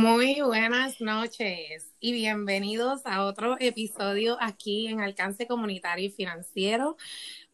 [0.00, 6.96] Muy buenas noches y bienvenidos a otro episodio aquí en Alcance Comunitario y Financiero.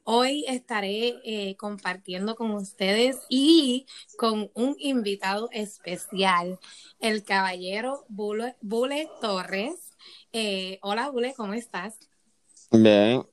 [0.03, 3.87] Hoy estaré eh, compartiendo con ustedes y
[4.19, 6.59] con un invitado especial,
[7.01, 9.97] el caballero Bule, Torres.
[10.35, 11.99] Eh, hola Bule, ¿cómo estás?
[12.71, 13.25] Bien.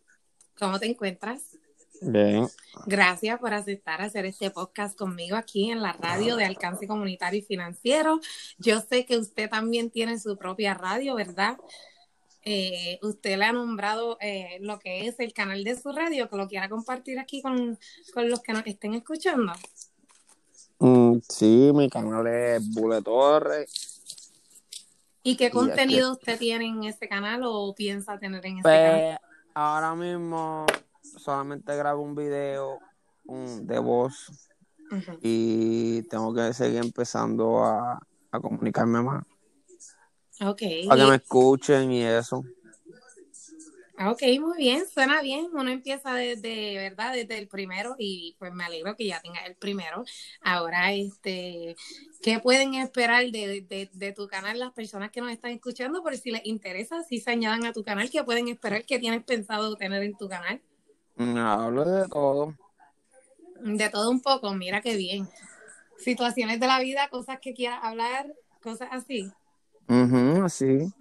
[0.57, 1.50] ¿Cómo te encuentras?
[2.01, 2.47] Bien.
[2.87, 7.43] Gracias por aceptar hacer este podcast conmigo aquí en la radio de alcance comunitario y
[7.43, 8.19] financiero.
[8.57, 11.57] Yo sé que usted también tiene su propia radio, ¿verdad?
[12.43, 16.37] Eh, usted le ha nombrado eh, lo que es el canal de su radio, que
[16.37, 17.77] lo quiera compartir aquí con,
[18.15, 19.53] los que nos estén escuchando.
[20.79, 24.01] Mm, sí, mi canal es Bule Torres.
[25.21, 29.19] ¿Y qué contenido usted tiene en ese canal o piensa tener en ese pues, canal?
[29.53, 30.65] Ahora mismo
[31.17, 32.79] solamente grabo un video
[33.23, 34.31] de voz
[35.21, 37.99] y tengo que seguir empezando a,
[38.41, 39.25] comunicarme más.
[40.41, 40.61] Ok.
[40.87, 42.43] Para que me escuchen y eso.
[44.03, 45.49] Ok, muy bien, suena bien.
[45.53, 47.13] Uno empieza desde, ¿verdad?
[47.13, 50.03] Desde el primero y pues me alegro que ya tengas el primero.
[50.41, 51.75] Ahora, este,
[52.23, 56.01] ¿qué pueden esperar de, de, tu canal las personas que nos están escuchando?
[56.01, 58.85] Por si les interesa, si se añadan a tu canal, ¿qué pueden esperar?
[58.85, 60.61] ¿Qué tienes pensado tener en tu canal?
[61.37, 62.55] Hablo de todo.
[63.59, 65.29] De todo un poco, mira qué bien.
[65.97, 69.31] Situaciones de la vida, cosas que quieras hablar, cosas así.
[70.43, 70.91] así.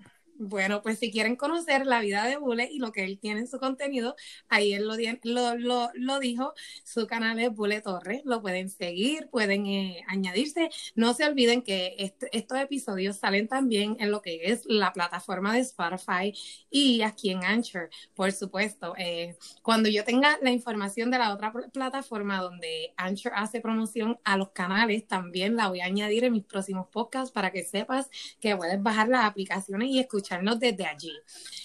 [0.42, 3.46] Bueno, pues si quieren conocer la vida de Bule y lo que él tiene en
[3.46, 4.16] su contenido,
[4.48, 9.66] ahí él lo, lo, lo, dijo, su canal es Bule Torres, lo pueden seguir, pueden
[9.66, 10.70] eh, añadirse.
[10.94, 11.94] No se olviden que
[12.32, 16.32] estos episodios salen también en lo que es la plataforma de Spotify
[16.70, 18.94] y aquí en Anchor, por supuesto.
[18.96, 24.38] Eh, cuando yo tenga la información de la otra plataforma donde Anchor hace promoción a
[24.38, 28.08] los canales, también la voy a añadir en mis próximos podcasts para que sepas
[28.40, 31.12] que puedes bajar las aplicaciones y escuchar desde allí.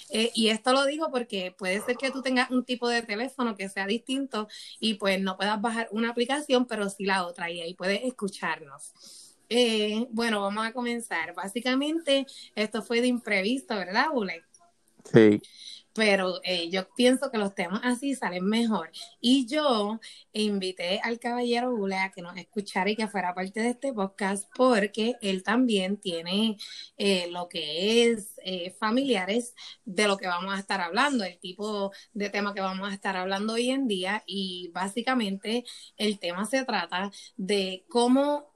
[0.10, 3.56] Eh, y esto lo digo porque puede ser que tú tengas un tipo de teléfono
[3.56, 4.48] que sea distinto
[4.80, 8.94] y pues no puedas bajar una aplicación, pero sí la otra y ahí puedes escucharnos.
[9.50, 11.34] Eh, bueno, vamos a comenzar.
[11.36, 12.26] Básicamente,
[12.56, 14.44] esto fue de imprevisto, ¿verdad, Bule?
[15.04, 15.42] Sí
[15.96, 18.92] pero eh, yo pienso que los temas así salen mejor.
[19.22, 20.00] Y yo
[20.34, 24.46] invité al caballero Bule a que nos escuchara y que fuera parte de este podcast
[24.56, 26.58] porque él también tiene
[26.98, 31.94] eh, lo que es eh, familiares de lo que vamos a estar hablando, el tipo
[32.14, 35.64] de tema que vamos a estar hablando hoy en día y básicamente
[35.96, 38.52] el tema se trata de cómo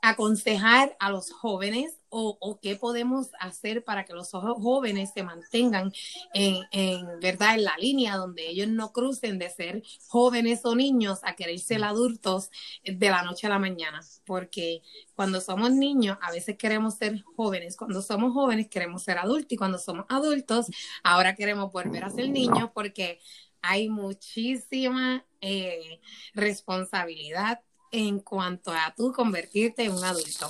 [0.00, 5.92] aconsejar a los jóvenes o, qué podemos hacer para que los jóvenes se mantengan
[6.34, 11.20] en, en, verdad en la línea donde ellos no crucen de ser jóvenes o niños
[11.22, 12.50] a querer ser adultos
[12.84, 14.00] de la noche a la mañana.
[14.24, 14.82] Porque
[15.14, 17.76] cuando somos niños a veces queremos ser jóvenes.
[17.76, 19.52] Cuando somos jóvenes queremos ser adultos.
[19.52, 20.66] Y cuando somos adultos
[21.02, 23.20] ahora queremos volver a ser niños porque
[23.62, 26.00] hay muchísima eh,
[26.34, 27.60] responsabilidad
[27.90, 30.48] en cuanto a tú convertirte en un adulto.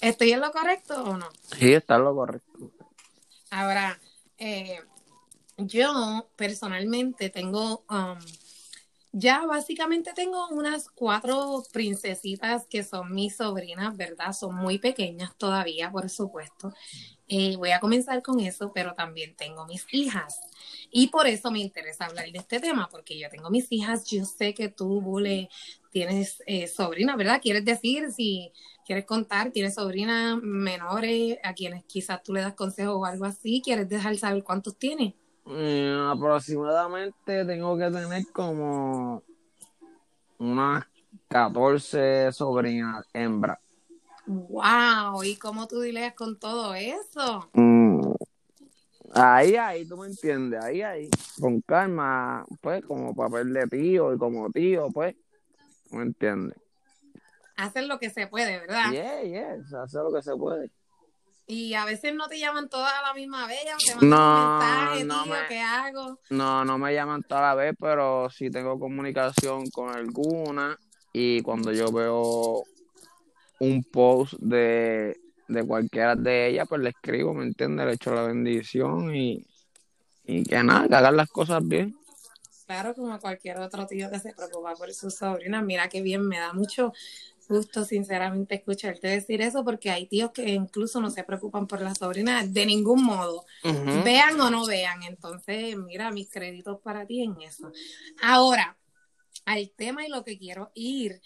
[0.00, 1.28] ¿Estoy en lo correcto o no?
[1.56, 2.70] Sí, está en lo correcto.
[3.50, 4.00] Ahora,
[4.38, 4.78] eh,
[5.58, 8.18] yo personalmente tengo, um,
[9.12, 14.32] ya básicamente tengo unas cuatro princesitas que son mis sobrinas, ¿verdad?
[14.32, 16.72] Son muy pequeñas todavía, por supuesto.
[17.28, 20.40] Eh, voy a comenzar con eso, pero también tengo mis hijas.
[20.90, 24.24] Y por eso me interesa hablar de este tema, porque yo tengo mis hijas, yo
[24.24, 25.48] sé que tú, Bule,
[25.90, 27.40] tienes eh, sobrinas, ¿verdad?
[27.42, 28.52] ¿Quieres decir si
[28.90, 33.62] quieres contar, tienes sobrinas menores a quienes quizás tú le das consejos o algo así?
[33.64, 35.14] ¿Quieres dejar saber cuántos tienes?
[35.44, 39.22] Mm, aproximadamente tengo que tener como
[40.38, 40.84] unas
[41.28, 43.60] 14 sobrinas hembras.
[44.26, 47.48] Wow, ¿y cómo tú diles con todo eso?
[47.52, 48.12] Mm,
[49.14, 51.08] ahí, ahí, tú me entiendes, ahí, ahí,
[51.40, 55.14] con calma, pues, como papel de tío y como tío, pues,
[55.92, 56.58] ¿me entiendes?
[57.60, 58.90] Hacer lo que se puede, ¿verdad?
[58.90, 60.70] Yeah, yeah, hacer lo que se puede.
[61.46, 65.24] Y a veces no te llaman todas a la misma vez, te no, mensaje, no
[65.24, 66.20] tío, ¿qué hago?
[66.30, 70.78] No, no me llaman toda la vez, pero sí tengo comunicación con alguna
[71.12, 72.62] y cuando yo veo
[73.58, 75.18] un post de,
[75.66, 77.84] cualquiera de ellas, pues le escribo, ¿me entiendes?
[77.84, 79.44] Le echo la bendición y,
[80.24, 81.96] y que nada, que hagan las cosas bien.
[82.64, 85.60] Claro, como cualquier otro tío que se preocupa por su sobrina.
[85.60, 86.92] Mira qué bien, me da mucho
[87.50, 91.94] gusto, sinceramente, escucharte decir eso, porque hay tíos que incluso no se preocupan por la
[91.94, 93.44] sobrina de ningún modo,
[94.04, 95.02] vean o no vean.
[95.02, 97.70] Entonces, mira, mis créditos para ti en eso.
[98.22, 98.78] Ahora,
[99.44, 101.20] al tema y lo que quiero ir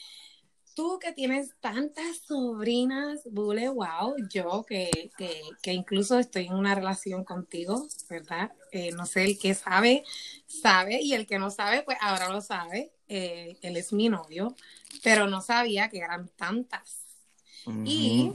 [0.75, 6.75] tú que tienes tantas sobrinas, Bule, wow, yo que, que, que, incluso estoy en una
[6.75, 8.53] relación contigo, ¿verdad?
[8.73, 10.05] Eh, no sé, el que sabe,
[10.47, 12.93] sabe, y el que no sabe, pues ahora lo sabe.
[13.09, 14.57] Eh, él es mi novio,
[15.03, 17.01] pero no sabía que eran tantas.
[17.85, 18.33] Y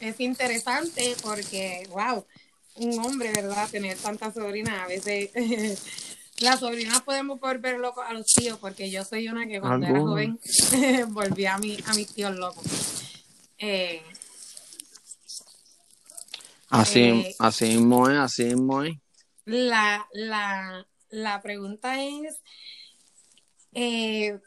[0.00, 2.26] es interesante porque, wow,
[2.76, 3.68] un hombre, ¿verdad?
[3.70, 5.30] Tener tantas sobrinas, a veces
[6.38, 10.00] las sobrinas podemos volver locos a los tíos, porque yo soy una que cuando era
[10.00, 10.38] joven
[11.08, 12.64] volví a, mi, a mis tíos locos.
[13.58, 14.02] Eh,
[16.68, 18.96] así, eh, así mismo es, así mismo es.
[19.46, 22.40] La, la, la pregunta es,
[23.76, 24.40] eh,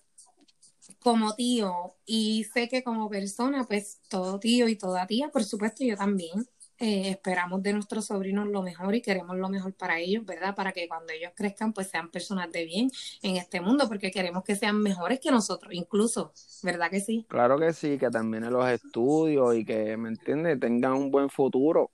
[0.99, 5.83] como tío, y sé que como persona, pues todo tío y toda tía, por supuesto,
[5.83, 6.47] yo también.
[6.81, 10.55] Eh, esperamos de nuestros sobrinos lo mejor y queremos lo mejor para ellos, ¿verdad?
[10.55, 12.89] Para que cuando ellos crezcan, pues sean personas de bien
[13.21, 16.31] en este mundo, porque queremos que sean mejores que nosotros, incluso,
[16.63, 17.25] ¿verdad que sí?
[17.27, 21.29] Claro que sí, que también en los estudios y que, ¿me entiendes?, tengan un buen
[21.29, 21.91] futuro.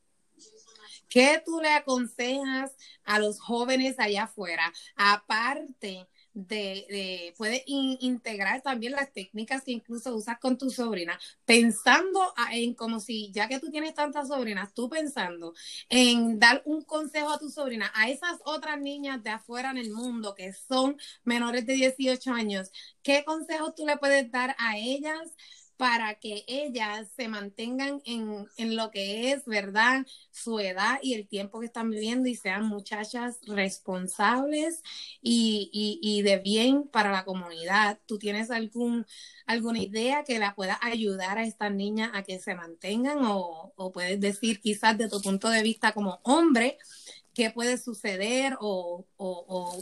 [1.10, 4.72] ¿Qué tú le aconsejas a los jóvenes allá afuera?
[4.96, 12.34] Aparte de, de puedes integrar también las técnicas que incluso usas con tu sobrina, pensando
[12.52, 15.54] en como si, ya que tú tienes tantas sobrinas, tú pensando
[15.90, 19.92] en dar un consejo a tu sobrina, a esas otras niñas de afuera en el
[19.92, 22.72] mundo que son menores de 18 años,
[23.02, 25.32] ¿qué consejos tú le puedes dar a ellas?
[25.78, 30.06] Para que ellas se mantengan en, lo que es, ¿verdad?
[30.32, 34.82] Su edad y el tiempo que están viviendo y sean muchachas responsables
[35.22, 38.00] y, de bien para la comunidad.
[38.06, 39.06] ¿Tú tienes algún,
[39.46, 43.92] alguna idea que la pueda ayudar a estas niñas a que se mantengan o, o
[43.92, 46.78] puedes decir quizás de tu punto de vista como hombre?
[47.36, 49.06] Qué puede suceder o,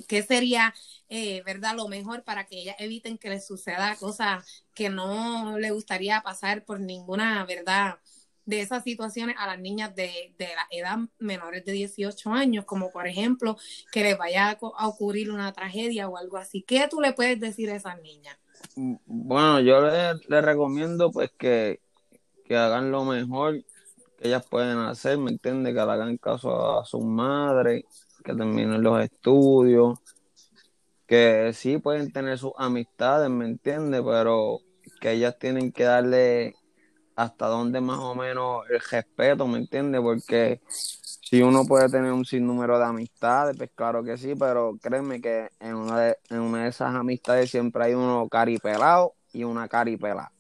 [0.07, 0.73] qué sería,
[1.07, 5.71] eh, ¿verdad?, lo mejor para que ellas eviten que les suceda cosas que no le
[5.71, 8.00] gustaría pasar por ninguna, ¿verdad?,
[8.45, 13.07] de esas situaciones a las niñas de, la edad menores de 18 años, como por
[13.07, 13.57] ejemplo
[13.91, 16.61] que les vaya a, ocurrir una tragedia o algo así.
[16.61, 18.38] ¿Qué tú le puedes decir a esas niñas?
[18.75, 21.79] Mm, bueno, yo les le recomiendo pues que,
[22.44, 23.63] que hagan lo mejor
[24.24, 25.74] ellas pueden hacer, ¿me entiendes?
[25.74, 27.86] Que le hagan caso a, su madre,
[28.24, 30.00] que terminen los estudios,
[31.06, 34.02] que sí pueden tener sus amistades, ¿me entiendes?
[34.04, 34.60] Pero
[35.02, 36.56] que ellas tienen que darle
[37.16, 40.00] hasta donde más o menos el respeto, ¿me entiendes?
[40.02, 45.22] Porque si uno puede tener un sinnúmero de amistades, pues claro que sí, pero créeme
[45.22, 49.68] que en una de, en una de esas amistades siempre hay uno caripelado y una
[49.68, 50.31] caripelada,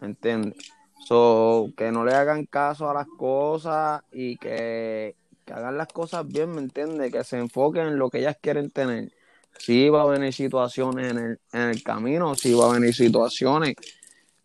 [0.00, 0.79] ¿me entiendes?
[1.04, 5.16] So, que no le hagan caso a las cosas y que,
[5.52, 7.10] hagan las cosas bien, ¿me entiendes?
[7.12, 9.12] Que se enfoquen en lo que ellas quieren tener.
[9.58, 13.74] Sí va a venir situaciones en el, en el camino, sí va a venir situaciones,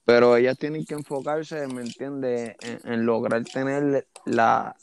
[0.04, 2.56] pero ellas tienen que enfocarse, ¿me entiendes?
[2.84, 4.76] En, lograr tener la...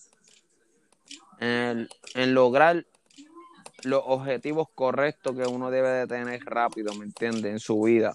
[1.41, 2.87] En, en lograr
[3.83, 7.53] los objetivos correctos que uno debe de tener rápido, ¿me entiendes?
[7.53, 8.15] En su vida.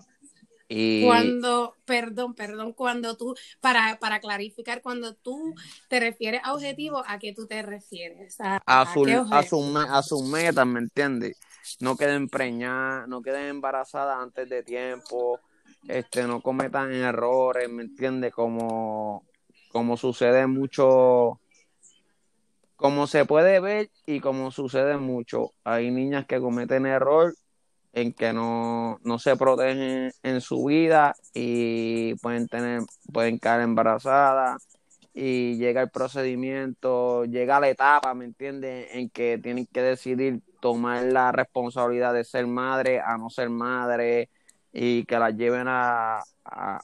[0.70, 5.56] Cuando, perdón, perdón, cuando tú, para, para clarificar, cuando tú
[5.88, 8.40] te refieres a objetivo, ¿a qué tú te refieres?
[8.42, 11.38] ¿A, a, su, a, su, a sus metas, ¿me entiendes?
[11.80, 15.40] No queden preñadas, no queden embarazadas antes de tiempo,
[15.88, 18.34] este, no cometan errores, ¿me entiendes?
[18.34, 19.26] Como,
[19.72, 21.40] como sucede mucho,
[22.76, 25.54] como se puede ver y como sucede mucho.
[25.64, 27.34] Hay niñas que cometen error
[27.98, 34.62] en que no, se protegen en su vida y pueden tener, pueden caer embarazadas
[35.16, 38.90] y llega el procedimiento, llega la etapa, ¿me entiendes?
[38.94, 44.30] En que tienen que decidir tomar la responsabilidad de ser madre a no ser madre
[44.72, 46.24] y que las lleven a,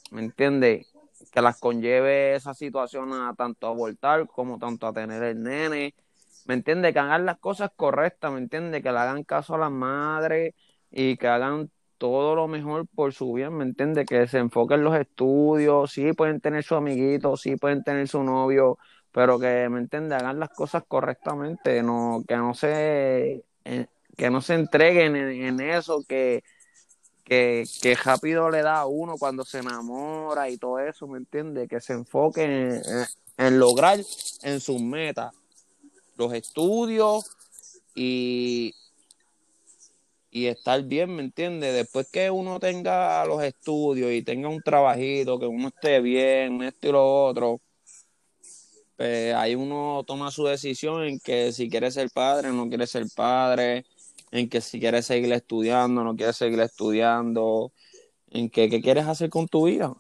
[0.10, 0.92] ¿me entiendes?
[1.32, 5.94] Que las conlleve esa situación a tanto abortar como tanto a tener el nene,
[6.46, 6.92] ¿me entiendes?
[6.92, 8.82] Que hagan las cosas correctas, ¿me entiendes?
[8.82, 10.56] Que le hagan caso a las madres
[10.94, 14.06] y que hagan todo lo mejor por su bien, ¿me entiendes?
[14.06, 18.24] Que se enfoquen en los estudios, sí pueden tener su amiguito, sí pueden tener su
[18.24, 18.78] novio,
[19.12, 20.20] pero que, ¿me entiendes?
[20.20, 26.04] Hagan las cosas correctamente, no, que no se, eh, que no se entreguen en, eso,
[26.08, 26.44] que,
[27.24, 31.68] que, que, rápido le da a uno cuando se enamora y todo eso, ¿me entiendes?
[31.70, 32.82] Que se enfoquen en,
[33.38, 34.00] en lograr
[34.44, 35.34] en sus metas,
[36.18, 37.36] los estudios
[37.96, 38.76] y,
[40.36, 41.76] y estar bien, ¿me entiendes?
[41.76, 46.88] Después que uno tenga los estudios y tenga un trabajito, que uno esté bien, esto
[46.88, 47.62] y lo otro,
[48.98, 53.06] pues ahí uno toma su decisión en que si quiere ser padre, no quiere ser
[53.16, 53.86] padre,
[54.32, 57.72] en que si quiere seguir estudiando, no quiere seguir estudiando,
[58.32, 59.94] en que qué quieres hacer con tu vida.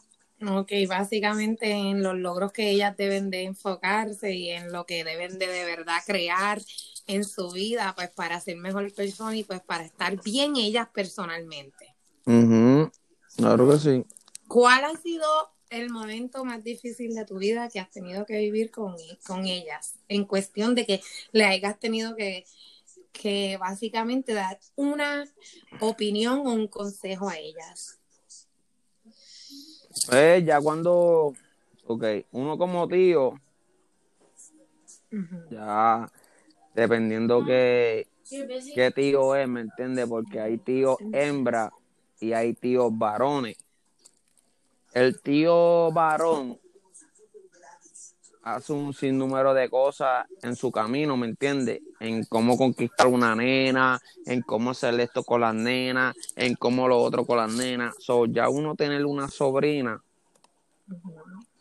[0.48, 5.40] Ok, básicamente en los logros que ellas deben de enfocarse y en lo que deben
[5.40, 6.62] de de verdad crear
[7.08, 11.96] en su vida, pues para ser mejor persona y pues para estar bien ellas personalmente.
[13.36, 14.06] Claro que sí.
[14.48, 15.26] ¿Cuál ha sido
[15.70, 18.96] el momento más difícil de tu vida que has tenido que vivir con,
[19.26, 19.96] con ellas?
[20.08, 22.46] En cuestión de que le hayas tenido que,
[23.12, 25.26] que básicamente dar una
[25.80, 28.00] opinión o un consejo a ellas.
[30.08, 31.34] Pues ya cuando,
[31.88, 33.40] ok, uno como tío,
[35.50, 36.12] ya
[36.74, 38.08] dependiendo qué,
[38.74, 40.08] qué tío es, ¿me entiendes?
[40.08, 41.72] Porque hay tíos hembra
[42.20, 43.58] y hay tíos varones.
[44.94, 46.60] El tío varón
[48.44, 51.82] hace un sinnúmero de cosas en su camino, ¿me entiendes?
[52.00, 57.02] En cómo conquistar una nena, en cómo hacer esto con las nenas, en cómo lo
[57.02, 57.96] otro con las nenas.
[58.00, 60.04] So, ya uno tener una sobrina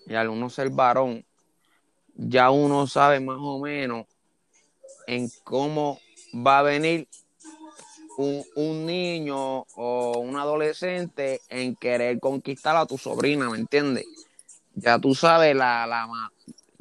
[0.06, 1.24] y al uno ser varón,
[2.14, 4.06] ya uno sabe más o menos
[5.06, 6.00] en cómo
[6.34, 7.08] va a venir
[8.18, 14.06] un, un, niño o un adolescente en querer conquistar a tu sobrina, ¿me entiendes?
[14.74, 16.06] Ya tú sabes la, la,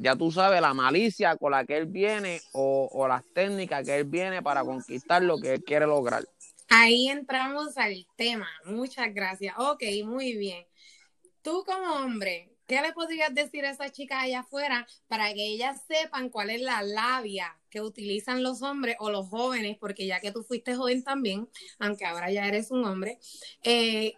[0.02, 4.04] ya tú sabes la malicia con la que él viene o, las técnicas que él
[4.04, 6.24] viene para conquistar lo que él quiere lograr.
[6.68, 8.48] Ahí entramos al tema.
[8.64, 9.54] Muchas gracias.
[9.58, 10.66] Ok, muy bien.
[11.42, 15.82] Tú como hombre, ¿qué le podrías decir a esa chica allá afuera para que ellas
[15.86, 19.76] sepan cuál es la labia que utilizan los hombres o los jóvenes?
[19.78, 23.18] Porque ya que tú fuiste joven también, aunque ahora ya eres un hombre,
[23.62, 24.14] eh,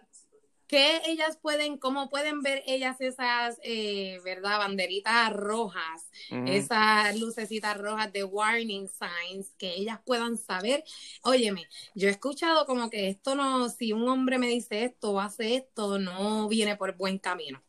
[0.67, 6.09] ¿qué ellas pueden, cómo pueden ver ellas esas, eh, verdad, banderitas rojas,
[6.45, 10.83] esas lucecitas rojas de warning signs, que ellas puedan saber?
[11.23, 15.19] Óyeme, yo he escuchado como que esto no, si un hombre me dice esto o
[15.19, 17.61] hace esto, no viene por buen camino.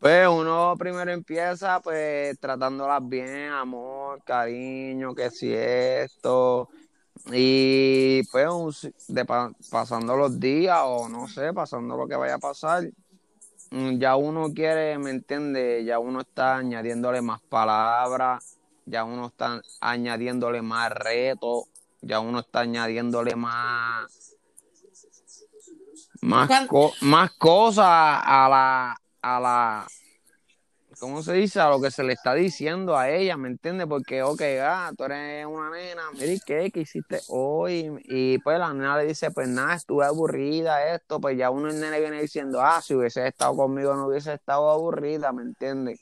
[0.00, 6.68] Pues uno primero empieza pues tratándolas bien, amor, cariño, que si esto.
[7.32, 9.24] Y pues de
[9.70, 12.84] pasando los días o no sé, pasando lo que vaya a pasar,
[13.70, 15.84] mm, ya uno quiere, ¿me entiende?
[15.84, 21.64] Ya uno está añadiéndole más palabras, ya uno está añadiéndole más retos,
[22.02, 24.34] ya uno está añadiéndole más
[26.20, 26.48] más,
[27.02, 29.86] más cosas a la a la,
[30.98, 31.60] ¿cómo se dice?
[31.60, 33.86] A lo que se le está diciendo a ella, ¿me entiendes?
[33.86, 36.70] Porque, ok, ah, tú eres una nena, mire, ¿qué?
[36.70, 37.90] ¿Qué hiciste hoy?
[38.04, 41.80] Y pues la nena le dice, pues nada, estuve aburrida, esto, pues ya uno el
[41.80, 46.00] nene viene diciendo, ah, si hubiese estado conmigo no hubiese estado aburrida, ¿me entiendes?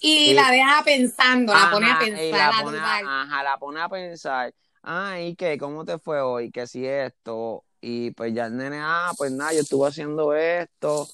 [0.00, 2.54] Y, la deja pensando, la pone a pensar.
[2.54, 4.54] La pone, ajá, la pone a pensar.
[4.82, 5.56] Ah, ¿y qué?
[5.56, 6.50] ¿Cómo te fue hoy?
[6.50, 7.64] Que si esto.
[7.80, 11.08] Y pues ya el nene, ah, pues nada, yo estuve haciendo esto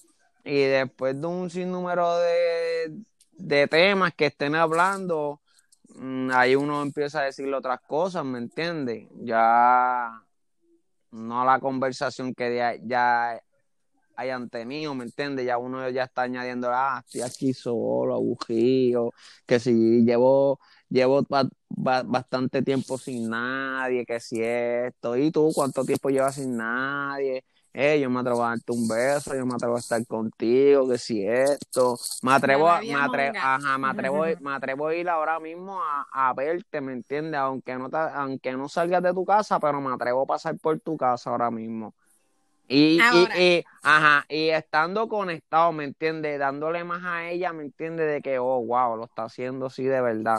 [0.44, 5.40] y después de un sinnúmero de, de temas que estén hablando,
[5.94, 9.08] mm, ahí uno empieza a decirle otras cosas, ¿me entiendes?
[9.22, 10.10] Ya
[11.12, 13.40] no la conversación que ya,
[14.16, 15.46] hayan tenido, ¿me entiendes?
[15.46, 19.12] Ya uno ya está añadiendo, ah, estoy aquí solo, aburrido,
[19.46, 21.26] que si llevo, llevo
[21.70, 27.44] bastante tiempo sin nadie, que si esto, y tú, ¿cuánto tiempo llevas sin nadie?
[27.72, 30.98] Eh, yo me atrevo a darte un beso, yo me atrevo a estar contigo, que
[30.98, 35.38] si esto, me atrevo, a, me atrevo, ajá, me atrevo, me atrevo a ir ahora
[35.38, 37.38] mismo a, verte, ¿me entiendes?
[37.38, 40.96] Aunque no, aunque no salgas de tu casa, pero me atrevo a pasar por tu
[40.96, 41.94] casa ahora mismo.
[42.66, 46.38] Y, y, y, ajá, y estando conectado, ¿me entiendes?
[46.38, 48.06] Dándole más a ella, ¿me entiendes?
[48.06, 50.38] De que, oh, wow, lo está haciendo así de verdad.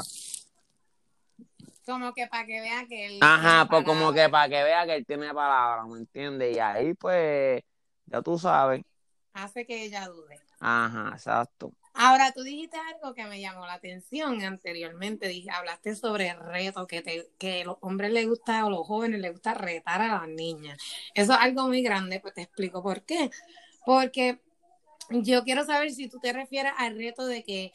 [1.92, 3.18] Como que para que vea que él.
[3.20, 6.56] Ajá, pues como que para que vea que él tiene palabras, ¿me entiendes?
[6.56, 7.62] Y ahí, pues,
[8.06, 8.82] ya tú sabes.
[9.34, 10.40] Hace que ella dude.
[10.62, 11.74] Ajá, exacto.
[11.94, 15.28] Ahora, tú dijiste algo que me llamó la atención anteriormente.
[15.28, 18.88] Dije, hablaste sobre reto, que, te, que a los hombres les gusta o a los
[18.88, 20.78] jóvenes les gusta retar a las niñas.
[21.14, 23.30] Eso es algo muy grande, pues te explico por qué.
[23.86, 24.40] Porque
[25.10, 27.74] yo quiero saber si tú te refieres al reto de que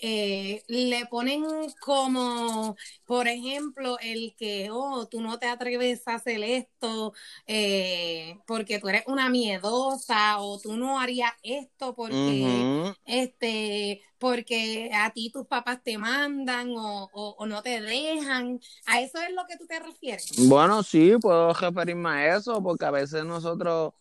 [0.00, 1.44] eh, le ponen
[1.80, 7.12] como, por ejemplo, el que, oh, tú no te atreves a hacer esto
[7.46, 15.10] eh, porque tú eres una miedosa o tú no harías esto porque, este, porque a
[15.10, 18.60] ti tus papás te mandan o, o, no te dejan.
[18.86, 20.48] ¿A eso es lo que tú te refieres?
[20.48, 23.94] Bueno, sí, puedo referirme a eso porque a veces nosotros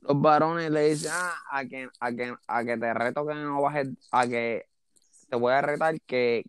[0.00, 3.60] los varones le dicen ah, a que a que a que te reto que no
[3.62, 4.66] bajes a que
[5.28, 6.44] te voy a retar que,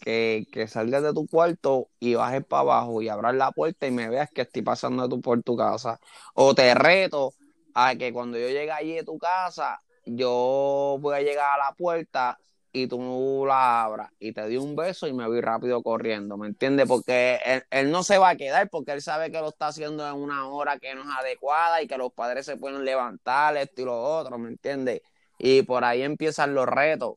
[0.00, 3.90] que, que salgas de tu cuarto y bajes para abajo y abras la puerta y
[3.90, 6.00] me veas que estoy pasando por tu casa.
[6.34, 7.32] O te reto
[7.74, 11.74] a que cuando yo llegue allí de tu casa, yo voy a llegar a la
[11.74, 12.38] puerta
[12.74, 16.48] y tú la abras y te di un beso y me voy rápido corriendo, ¿me
[16.48, 16.88] entiendes?
[16.88, 17.38] Porque
[17.70, 20.48] él, no se va a quedar porque él sabe que lo está haciendo en una
[20.48, 24.02] hora que no es adecuada y que los padres se pueden levantar, esto y lo
[24.02, 25.02] otro, ¿me entiendes?
[25.38, 27.14] Y por ahí empiezan los retos.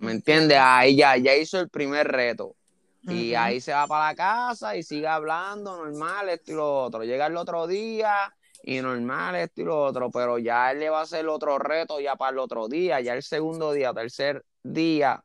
[0.00, 0.58] ¿Me entiendes?
[0.60, 2.56] Ahí ya, ya hizo el primer reto.
[3.02, 7.02] Y ahí se va para la casa y sigue hablando normal, esto y lo otro.
[7.02, 11.00] Llega el otro día y normal, esto y lo otro, pero ya él le va
[11.00, 15.24] a hacer otro reto ya para el otro día, ya el segundo día, tercer día,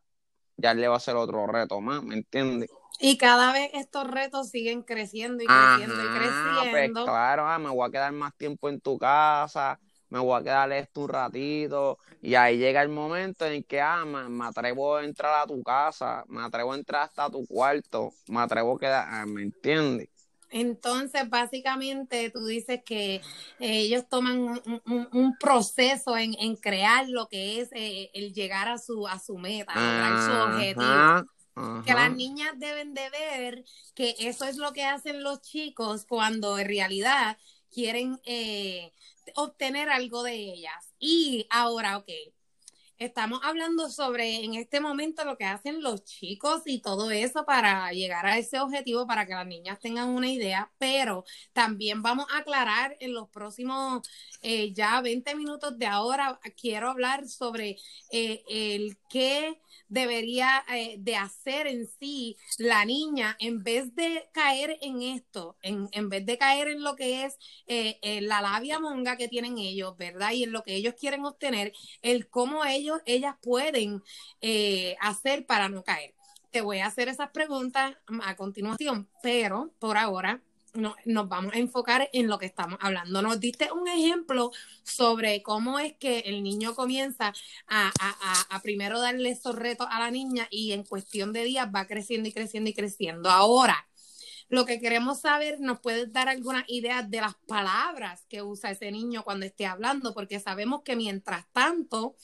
[0.56, 2.70] ya él le va a hacer otro reto más, ¿me entiendes?
[3.00, 7.02] Y cada vez estos retos siguen creciendo y creciendo y pues creciendo.
[7.02, 9.78] Pues claro, ah, me voy a quedar más tiempo en tu casa,
[10.16, 14.06] me voy a quedar esto un ratito, y ahí llega el momento en que ah,
[14.06, 18.40] me, atrevo a entrar a tu casa, me atrevo a entrar hasta tu cuarto, me
[18.40, 20.08] atrevo a quedar, ah, ¿me entiendes?
[20.52, 23.22] Entonces, básicamente, tú dices que eh,
[23.60, 29.20] ellos toman un, proceso en, crear lo que es eh, el llegar a su, a
[29.20, 31.84] su meta, lograr su objetivo.
[31.86, 36.58] Que las niñas deben de ver que eso es lo que hacen los chicos cuando
[36.58, 37.38] en realidad
[37.76, 38.94] quieren eh,
[39.36, 40.94] obtener algo de ellas.
[41.00, 42.10] Y ahora, ok,
[42.98, 47.92] Estamos hablando sobre en este momento lo que hacen los chicos y todo eso para
[47.92, 52.38] llegar a ese objetivo, para que las niñas tengan una idea, pero también vamos a
[52.38, 54.08] aclarar en los próximos
[54.42, 57.76] eh, ya 20 minutos de ahora, quiero hablar sobre
[58.12, 59.60] eh, el qué
[59.90, 65.90] debería eh, de hacer en sí la niña en vez de caer en esto, en,
[65.92, 67.38] en vez de caer en lo que es
[68.22, 70.32] la labia monga que tienen ellos, ¿verdad?
[70.32, 74.04] Y en lo que ellos quieren obtener, el cómo ellos, ellas pueden
[75.00, 76.14] hacer para no caer.
[76.52, 80.42] Te voy a hacer esas preguntas a continuación, pero por ahora
[80.76, 83.22] no, nos vamos a enfocar en lo que estamos hablando.
[83.22, 84.52] Nos diste un ejemplo
[84.84, 87.34] sobre cómo es que el niño comienza
[87.68, 87.92] a,
[88.50, 92.30] a, primero darle esos retos a la niña y en cuestión de días va creciendo
[92.30, 93.30] y creciendo y creciendo.
[93.30, 93.88] Ahora,
[94.48, 98.92] lo que queremos saber, ¿nos puedes dar alguna idea de las palabras que usa ese
[98.92, 100.14] niño cuando esté hablando?
[100.14, 102.16] Porque sabemos que mientras tanto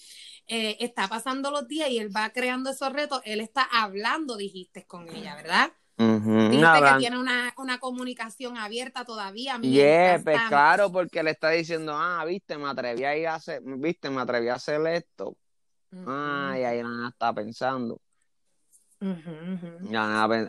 [0.47, 4.85] eh, está pasando los días y él va creando esos retos, él está hablando, dijiste
[4.85, 5.71] con ella, ¿verdad?
[5.97, 9.59] que tiene una, comunicación abierta todavía.
[9.61, 13.61] Yeah, pues claro, porque le está diciendo, ah, viste, me atreví a ir a hacer,
[13.63, 15.37] viste, me atreví a hacer esto.
[16.07, 18.01] Ah, y ahí nada está pensando.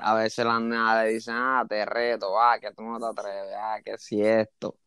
[0.02, 3.54] A veces la nada le dicen, ah, te reto, ah, que tú no te atreves,
[3.56, 4.78] ah, que si esto.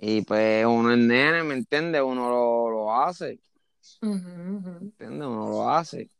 [0.00, 2.02] Y pues uno es nene, ¿me entiendes?
[2.02, 3.40] Uno lo, lo hace.
[4.78, 5.28] ¿Me entiendes?
[5.28, 6.10] Uno lo hace.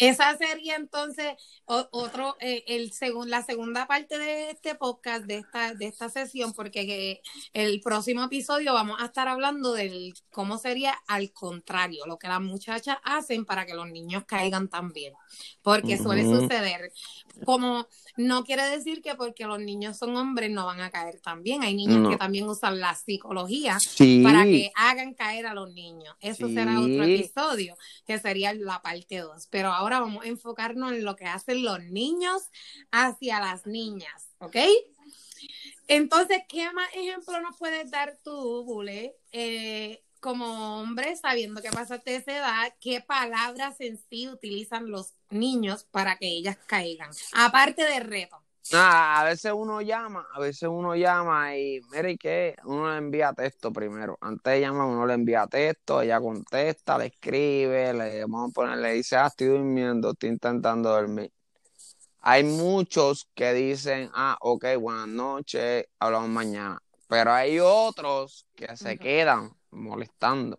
[0.00, 1.34] Esa sería entonces
[1.66, 2.90] otro, eh, el
[3.26, 7.20] la segunda parte de este podcast, de esta, de esta sesión, porque
[7.52, 12.40] el próximo episodio vamos a estar hablando del cómo sería al contrario, lo que las
[12.40, 15.12] muchachas hacen para que los niños caigan también.
[15.60, 16.92] Porque suele suceder.
[17.44, 17.86] Como
[18.16, 21.62] no quiere decir que porque los niños son hombres no van a caer también.
[21.62, 23.78] Hay niños que también usan la psicología
[24.22, 26.16] para que hagan caer a los niños.
[26.20, 29.48] Eso será otro episodio, que sería la parte 2.
[29.50, 32.50] Pero ahora vamos a enfocarnos en lo que hacen los niños
[32.92, 34.56] hacia las niñas, ¿ok?
[35.88, 39.16] Entonces, ¿qué más ejemplo nos puedes dar tú, Bule?
[39.32, 45.84] Eh, como hombre, sabiendo que pasaste esa edad, ¿qué palabras en sí utilizan los niños
[45.90, 47.10] para que ellas caigan?
[47.32, 48.40] Aparte de reto.
[48.72, 53.32] Ah, a veces uno llama, a veces uno llama y mire que uno le envía
[53.32, 54.16] texto primero.
[54.20, 58.78] Antes de llamar, uno le envía texto, ella contesta, le escribe, le vamos a poner,
[58.78, 61.32] le dice, ah, estoy durmiendo, estoy intentando dormir.
[62.20, 66.80] Hay muchos que dicen, ah, ok, buenas noches, hablamos mañana.
[67.08, 70.58] Pero hay otros que se quedan molestando.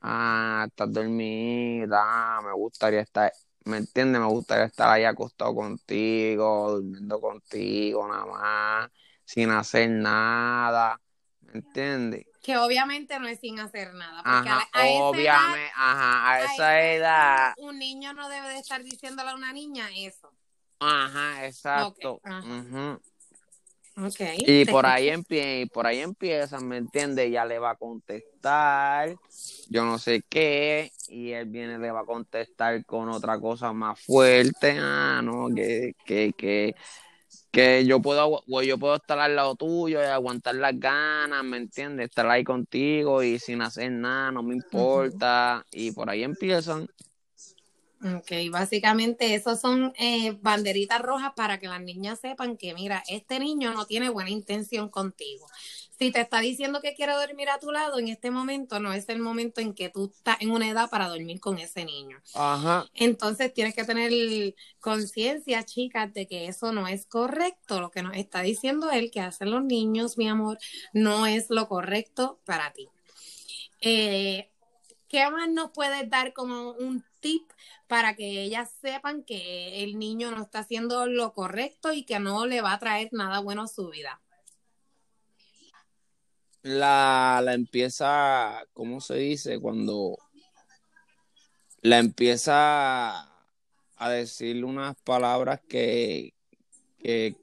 [0.00, 3.30] Ah, estás dormida, me gustaría estar,
[3.70, 4.20] ¿me entiendes?
[4.20, 8.90] Me gustaría estar ahí acostado contigo, durmiendo contigo nada más,
[9.24, 11.00] sin hacer nada,
[11.40, 12.26] ¿me entiendes?
[12.42, 14.22] Que obviamente no es sin hacer nada.
[14.22, 14.66] Porque a,
[15.02, 17.54] obviamente, ajá, a esa edad.
[17.58, 20.32] Un niño no debe de estar diciéndole a una niña eso.
[20.80, 22.20] Ajá, exacto.
[24.46, 27.30] Y por ahí, y por ahí empiezan, ¿me entiendes?
[27.30, 29.14] Ya le va a contestar,
[29.68, 34.00] yo no sé qué, y él viene, le va a contestar con otra cosa más
[34.00, 36.74] fuerte, ah, no, que, que, que,
[37.50, 42.08] que yo puedo, yo puedo estar al lado tuyo y aguantar las ganas, ¿me entiendes?
[42.08, 46.88] Estar ahí contigo y sin hacer nada, no me importa, y por ahí empiezan.
[48.02, 53.38] Ok, básicamente esos son eh, banderitas rojas para que las niñas sepan que, mira, este
[53.38, 55.46] niño no tiene buena intención contigo.
[55.98, 59.06] Si te está diciendo que quiere dormir a tu lado, en este momento no es
[59.10, 62.16] el momento en que tú estás en una edad para dormir con ese niño.
[62.34, 62.86] Ajá.
[62.94, 64.10] Entonces tienes que tener
[64.80, 67.82] conciencia, chicas, de que eso no es correcto.
[67.82, 70.56] Lo que nos está diciendo él que hacen los niños, mi amor,
[70.94, 72.88] no es lo correcto para ti.
[73.82, 74.48] Eh,
[75.06, 77.50] ¿Qué más nos puedes dar como un tip
[77.86, 82.46] para que ellas sepan que el niño no está haciendo lo correcto y que no
[82.46, 84.20] le va a traer nada bueno a su vida?
[86.62, 89.58] la, la empieza, ¿cómo se dice?
[89.60, 90.18] Cuando
[91.82, 93.20] la empieza
[93.96, 96.34] a decir unas palabras que,
[96.98, 97.36] que,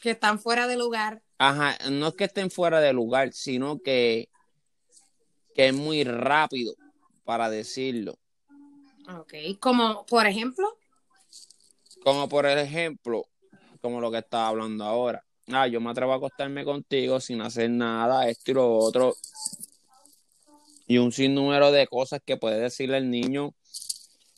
[0.00, 1.22] que están fuera de lugar.
[1.38, 4.30] Ajá, no es que estén fuera de lugar, sino que,
[5.54, 6.74] que es muy rápido
[7.24, 8.18] para decirlo.
[9.08, 10.76] Ok, como por ejemplo.
[12.02, 13.26] Como por ejemplo,
[13.80, 17.70] como lo que estaba hablando ahora ah, yo me atrevo a acostarme contigo sin hacer
[17.70, 19.14] nada, esto y lo otro.
[20.86, 23.54] Y un sinnúmero de cosas que puede decirle el niño.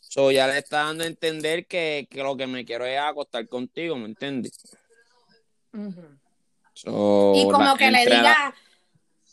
[0.01, 3.95] So, ya le está dando a entender que, lo que me quiero es acostar contigo,
[3.95, 4.53] ¿me entiendes?
[5.71, 8.55] y como que le diga,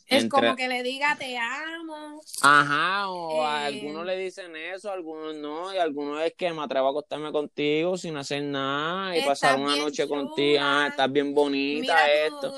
[0.09, 2.21] es como que le diga te amo.
[2.43, 6.35] Ajá, o a eh, algunos le dicen eso, a algunos no, y a algunos es
[6.35, 10.61] que me atrevo a acostarme contigo sin hacer nada y pasar una noche contigo.
[10.63, 12.55] Ah, estás bien bonita esto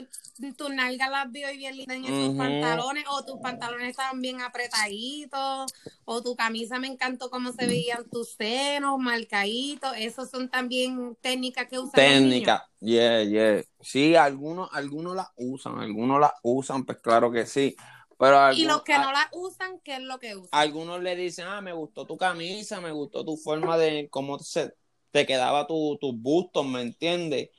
[0.57, 5.73] tus nalgas las vio bien lindas en esos pantalones, o tus pantalones estaban bien apretaditos,
[6.05, 11.67] o tu camisa me encantó cómo se veían tus senos, marcaditos, esos son también técnicas
[11.67, 11.93] que usan.
[11.93, 13.63] Técnica, yeah, yeah.
[13.81, 17.77] Sí, algunos, algunos las usan, algunos las usan, pues claro que sí.
[18.19, 20.49] Pero y los que no las usan, ¿qué es lo que usan?
[20.51, 24.75] Algunos le dicen, ah, me gustó tu camisa, me gustó tu forma de cómo se,
[25.13, 27.51] te quedaba tus tu bustos, ¿me entiendes?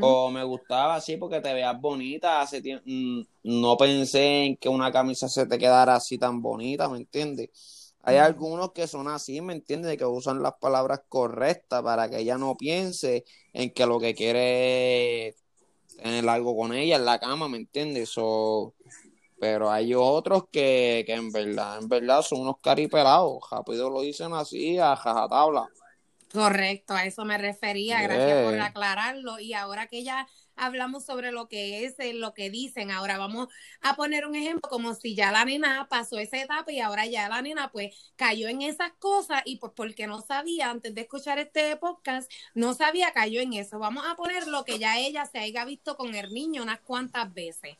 [0.00, 2.40] O me gustaba así porque te veas bonita.
[2.40, 6.88] Hace tiempo, mm, no pensé en que una camisa se te quedara así tan bonita,
[6.88, 7.94] ¿me entiendes?
[8.02, 9.96] Hay algunos que son así, ¿me entiendes?
[9.96, 15.36] Que usan las palabras correctas para que ella no piense en que lo que quiere
[16.00, 18.14] tener algo con ella en la cama, ¿me entiendes?
[19.38, 23.42] pero hay otros que, que en verdad, en verdad son unos caripelados.
[23.50, 25.66] Rápido lo dicen así, a jajatabla.
[26.32, 29.40] Correcto, a eso me refería, gracias por aclararlo.
[29.40, 30.28] Y ahora que ya
[30.60, 33.48] hablamos sobre lo que es, eh, lo que dicen, ahora vamos
[33.80, 37.28] a poner un ejemplo como si ya la nena pasó esa etapa y ahora ya
[37.28, 41.38] la nena pues cayó en esas cosas y pues porque no sabía antes de escuchar
[41.38, 43.78] este podcast, no sabía, cayó en eso.
[43.78, 47.32] Vamos a poner lo que ya ella se haya visto con el niño unas cuantas
[47.32, 47.76] veces.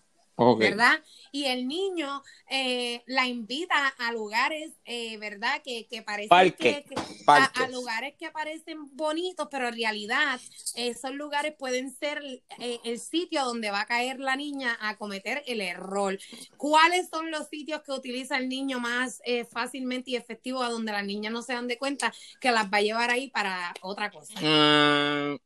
[0.58, 1.02] ¿Verdad?
[1.32, 5.60] Y el niño eh, la invita a lugares, eh, ¿verdad?
[5.62, 6.84] Que, que parecen que,
[7.26, 10.40] a, lugares que parecen bonitos, pero en realidad
[10.74, 12.22] esos lugares pueden ser
[12.58, 16.18] eh, el sitio donde va a caer la niña a cometer el error.
[16.56, 21.02] ¿Cuáles son los sitios que utiliza el niño más fácilmente y efectivo a donde la
[21.02, 24.34] niña no se dan de cuenta que las va a llevar ahí para otra cosa?
[24.40, 25.38] Mm,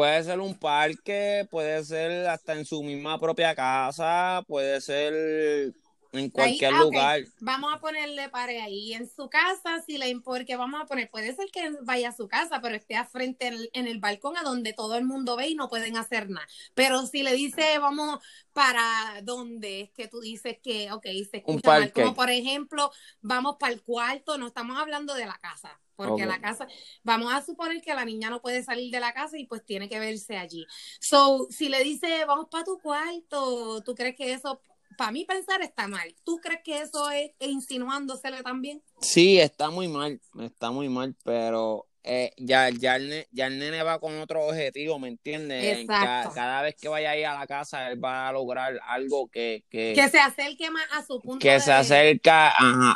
[0.00, 5.74] Puede ser un parque, puede ser hasta en su misma propia casa, puede ser
[6.12, 7.20] en cualquier ah, lugar.
[7.40, 8.94] Vamos a ponerle pare ahí.
[8.94, 12.28] En su casa, si le porque vamos a poner, puede ser que vaya a su
[12.28, 15.54] casa, pero esté a frente en, el balcón a donde todo el mundo ve y
[15.54, 16.48] no pueden hacer nada.
[16.72, 18.20] Pero si le dice, vamos
[18.54, 21.92] para donde es que tú dices que, ok, se escucha mal.
[21.92, 26.40] Como por ejemplo, vamos para el cuarto, no estamos hablando de la casa porque la
[26.40, 26.66] casa,
[27.02, 29.88] vamos a suponer que la niña no puede salir de la casa y pues tiene
[29.88, 30.64] que verse allí.
[31.00, 34.62] So, si le dice, vamos para tu cuarto, ¿tú crees que eso,
[34.96, 36.14] para mí pensar está mal?
[36.24, 38.82] ¿Tú crees que eso es insinuándosele también?
[39.00, 43.82] Sí, está muy mal, está muy mal, pero eh, ya, ya, el, ya el nene
[43.82, 45.86] va con otro objetivo, ¿me entiendes?
[45.86, 49.64] Cada, vez que vaya ahí a la casa, él va a lograr algo que...
[49.68, 52.50] Que, que se acerque más a su punto Que se acerca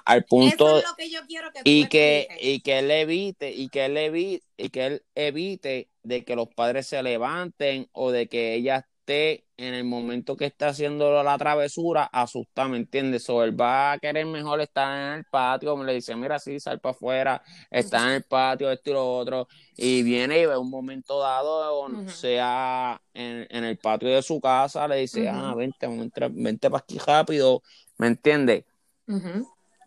[0.04, 0.78] al punto...
[0.78, 3.84] Eso es lo que yo quiero que y que Y que él evite, y que
[3.84, 8.54] él evite, y que él evite de que los padres se levanten o de que
[8.54, 13.28] ella esté en el momento que está haciendo la travesura, asusta, ¿me entiendes?
[13.28, 16.58] O él va a querer mejor estar en el patio, me le dice, mira, sí,
[16.58, 20.56] sal para afuera, está en el patio, esto y lo otro, y viene y ve
[20.56, 26.28] un momento dado, sea en, el patio de su casa, le dice, ah, vente, vente,
[26.32, 27.62] vente para aquí rápido,
[27.98, 28.64] ¿me entiendes?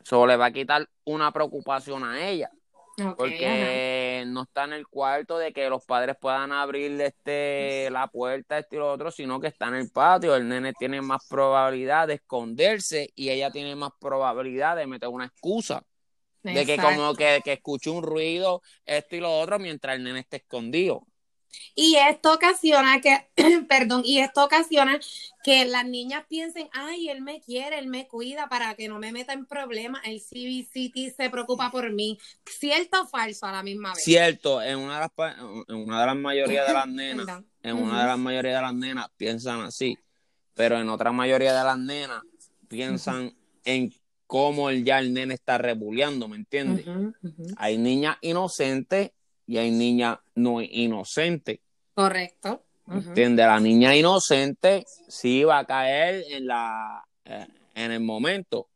[0.03, 2.51] Solo le va a quitar una preocupación a ella
[3.15, 8.57] porque no está en el cuarto de que los padres puedan abrir este, la puerta,
[8.57, 10.35] este y lo otro, sino que está en el patio.
[10.35, 15.25] El nene tiene más probabilidad de esconderse y ella tiene más probabilidad de meter una
[15.25, 15.83] excusa.
[16.43, 20.21] De que como que, que escuche un ruido, esto y lo otro, mientras el nene
[20.21, 21.05] esté escondido.
[21.75, 23.27] Y esto ocasiona que,
[23.69, 24.99] perdón, y esto ocasiona
[25.43, 29.11] que las niñas piensen, ay, él me quiere, él me cuida para que no me
[29.11, 32.17] meta en problemas, el CBCT se preocupa por mí.
[32.45, 34.03] ¿Cierto o falso a la misma vez?
[34.03, 38.01] Cierto, en una de las, en una de las mayorías de las nenas, en una
[38.01, 39.97] de las mayorías de las nenas piensan así,
[40.53, 42.23] pero en otra mayoría de las nenas
[42.67, 43.33] piensan
[43.63, 43.93] en
[44.25, 46.85] cómo ya el nene está rebuleando, ¿me entiendes?
[47.55, 49.11] Hay niñas inocentes
[49.47, 51.59] y hay niñas no inocentes.
[51.95, 52.63] Correcto.
[52.89, 53.45] ¿Entiendes?
[53.45, 58.69] La niña inocente sí va a caer en la eh, en el momento,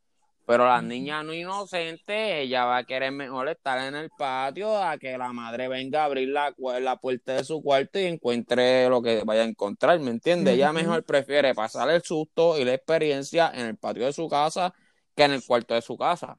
[0.46, 4.96] pero la niña no inocente, ella va a querer mejor estar en el patio a
[4.96, 9.02] que la madre venga a abrir la, la puerta de su cuarto y encuentre lo
[9.02, 10.54] que vaya a encontrar, ¿me entiendes?
[10.54, 14.72] Ella mejor prefiere pasar el susto y la experiencia en el patio de su casa
[15.16, 16.38] que en el cuarto de su casa.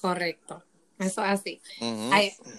[0.00, 0.64] Correcto.
[1.00, 1.62] Eso es así.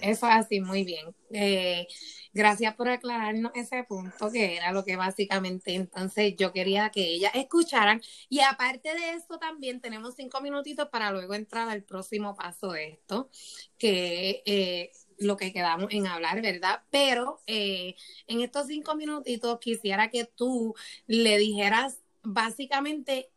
[0.00, 1.14] eso es así, muy bien.
[1.30, 1.86] Eh,
[2.32, 7.32] gracias por aclararnos ese punto, que era lo que básicamente entonces yo quería que ellas
[7.34, 8.02] escucharan.
[8.28, 12.88] Y aparte de eso, también tenemos cinco minutitos para luego entrar al próximo paso de
[12.88, 13.30] esto,
[13.78, 16.82] que eh, lo que quedamos en hablar, ¿verdad?
[16.90, 17.94] Pero eh,
[18.26, 20.74] en estos cinco minutitos quisiera que tú
[21.06, 23.31] le dijeras básicamente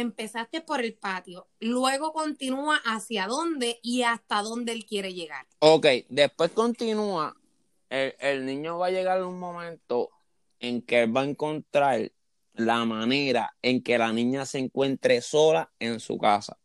[0.00, 5.46] empezaste por el patio, luego continúa hacia dónde y hasta dónde él quiere llegar.
[5.58, 7.34] Ok, después continúa,
[7.88, 10.10] el, niño va a llegar un momento
[10.60, 12.12] en que él va a encontrar
[12.54, 16.58] la manera en que la niña se encuentre sola en su casa.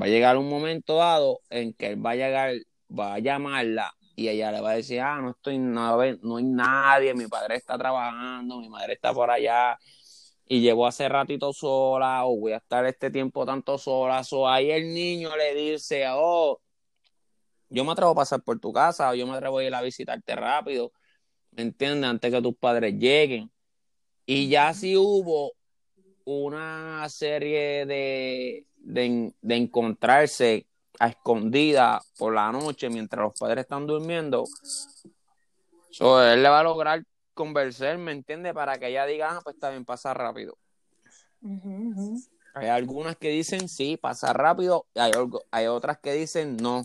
[0.00, 2.54] Va a llegar un momento dado en que él va a llegar,
[2.90, 6.44] va a llamarla y ella le va a decir, ah, no estoy, no, no hay
[6.44, 9.78] nadie, mi padre está trabajando, mi madre está por allá,
[10.48, 14.70] y llevo hace ratito sola o voy a estar este tiempo tanto sola, o ahí
[14.70, 16.60] el niño le dice, oh,
[17.68, 19.82] yo me atrevo a pasar por tu casa o yo me atrevo a ir a
[19.82, 20.92] visitarte rápido,
[21.50, 22.08] ¿me entiendes?
[22.08, 23.50] Antes que tus padres lleguen.
[24.24, 25.52] Y ya si hubo
[26.24, 30.66] una serie de, de, encontrarse
[30.98, 34.44] a escondida por la noche mientras los padres están durmiendo,
[36.00, 37.02] él le va a lograr
[37.38, 38.52] conversar, ¿me entiende?
[38.52, 40.58] Para que ella diga, ah, pues también pasa rápido.
[42.54, 45.12] Hay algunas que dicen sí, pasa rápido, y hay,
[45.52, 46.82] hay otras que dicen no,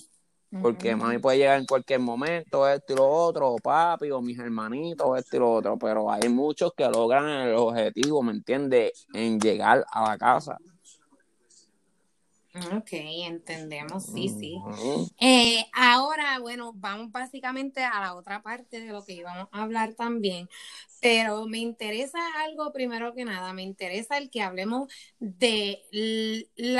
[0.61, 4.37] porque mami puede llegar en cualquier momento, esto y lo otro, o papi, o mis
[4.37, 8.93] hermanitos, esto y lo otro, pero hay muchos que logran el objetivo, ¿me entiende?
[9.15, 10.59] En llegar a la casa.
[12.55, 14.63] Ok, entendemos, sí, sí.
[15.19, 19.95] Eh, ahora, bueno, vamos básicamente a la otra parte de lo que íbamos a hablar
[19.95, 20.47] también,
[21.01, 24.87] pero me interesa algo primero que nada, me interesa el que hablemos
[25.19, 25.81] de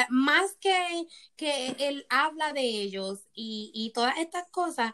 [0.09, 1.05] más que
[1.35, 4.91] que él habla de ellos y, y todas estas cosas,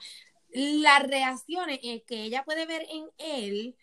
[0.51, 3.75] las reacciones que ella puede ver en él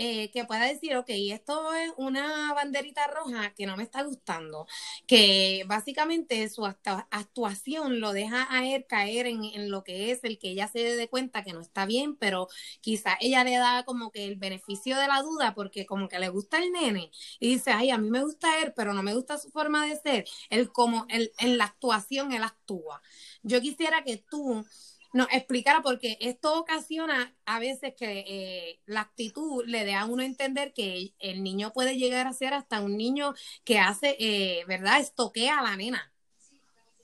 [0.00, 4.66] eh, que pueda decir, ok, esto es una banderita roja que no me está gustando,
[5.08, 10.50] que básicamente su actuación lo deja a él caer en, lo que es el que
[10.50, 12.46] ella se dé cuenta que no está bien, pero
[12.80, 16.28] quizá ella le da como que el beneficio de la duda porque como que le
[16.28, 19.36] gusta el nene y dice, ay, a mí me gusta él, pero no me gusta
[19.38, 23.02] su forma de ser, él como él, en la actuación él actúa.
[23.42, 24.64] Yo quisiera que tú
[25.12, 30.22] nos explicara, porque esto ocasiona a veces que eh, la actitud le dé a uno
[30.22, 35.00] entender que el niño puede llegar a ser hasta un niño que hace, eh, ¿verdad?
[35.00, 36.12] Estoquea a la nena.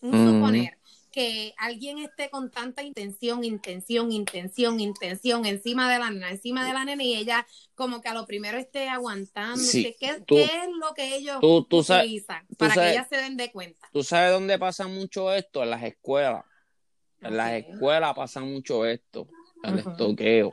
[0.02, 0.76] Un suponer
[1.10, 6.74] que alguien esté con tanta intención, intención, intención, intención encima de la nena, encima de
[6.74, 9.62] la nena y ella como que a lo primero esté aguantando.
[9.72, 13.88] ¿Qué, es lo que ellos utilizan para que ellas se den de cuenta?
[13.92, 15.62] ¿Tú sabes dónde pasa mucho esto?
[15.62, 16.44] En las escuelas
[17.24, 19.26] en las escuelas pasa mucho esto,
[19.62, 20.52] el estoqueo.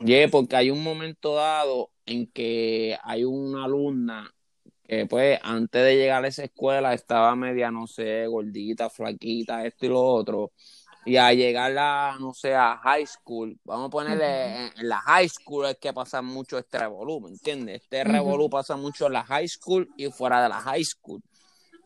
[0.00, 4.30] Y porque hay un momento dado en que hay una alumna
[4.86, 9.86] que pues antes de llegar a esa escuela estaba media, no sé, gordita, flaquita, esto
[9.86, 10.52] y lo otro.
[11.04, 15.28] Y al llegar a, no sé, a high school, vamos a ponerle en, la high
[15.28, 17.82] school es que pasa mucho este revolú, entiendes?
[17.82, 21.22] Este revolú pasa mucho en la high school y fuera de la high school.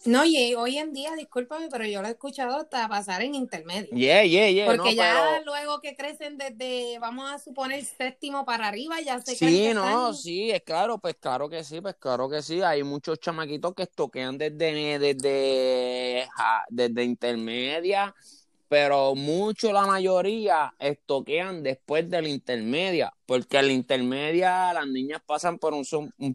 [0.06, 3.94] No, y hoy en día, discúlpame, pero yo lo he escuchado hasta pasar en intermedio.
[3.94, 4.66] Yeah, yeah, yeah.
[4.66, 9.72] Porque ya luego que crecen desde, vamos a suponer, séptimo para arriba, ya se Sí,
[9.74, 12.62] no, sí, es claro, pues claro que sí, pues claro que sí.
[12.62, 16.28] Hay muchos chamaquitos que estoquean desde, desde,
[16.70, 18.14] desde intermedia
[18.70, 25.20] pero mucho, la mayoría, estoquean después de la intermedia, porque en la intermedia las niñas
[25.26, 25.84] pasan por un,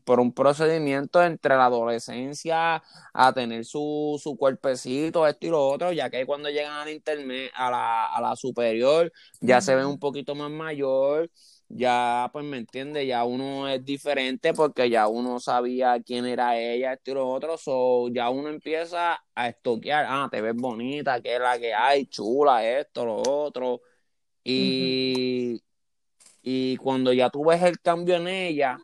[0.03, 5.93] por un procedimiento entre la adolescencia a tener su, su cuerpecito, esto y lo otro,
[5.93, 9.85] ya que cuando llegan a la, intermedia, a la, a la superior ya se ven
[9.85, 11.29] un poquito más mayor
[11.69, 16.93] ya pues me entiende, ya uno es diferente porque ya uno sabía quién era ella,
[16.93, 21.35] esto y lo otro, so, ya uno empieza a estoquear, ah, te ves bonita, que
[21.35, 23.81] es la que hay, chula, esto, lo otro,
[24.43, 25.61] y,
[26.43, 28.77] y cuando ya tú ves el cambio en ella,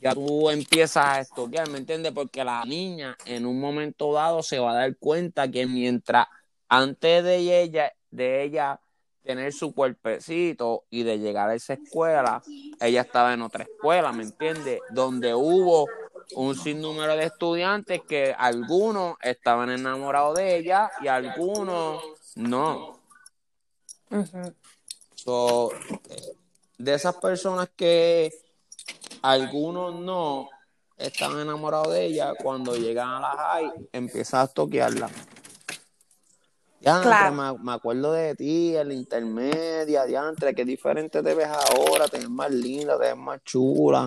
[0.00, 2.12] ya tú empiezas a estoquear, ¿me entiendes?
[2.12, 6.26] Porque la niña en un momento dado se va a dar cuenta que mientras
[6.68, 8.80] antes de ella, de ella
[9.24, 12.42] tener su cuerpecito y de llegar a esa escuela,
[12.80, 14.80] ella estaba en otra escuela, ¿me entiendes?
[14.90, 15.86] Donde hubo
[16.36, 22.02] un sinnúmero de estudiantes que algunos estaban enamorados de ella y algunos
[22.36, 23.00] no.
[26.78, 28.32] de esas personas que
[29.22, 30.48] algunos no
[30.96, 35.10] están enamorados de ella, cuando llegan a la high, empiezan a toquearla.
[36.84, 37.30] Ya,
[37.62, 42.28] me, acuerdo de ti, en la intermedia, diantre, qué diferente te ves ahora, te ves
[42.28, 44.06] más linda, te ves más chula.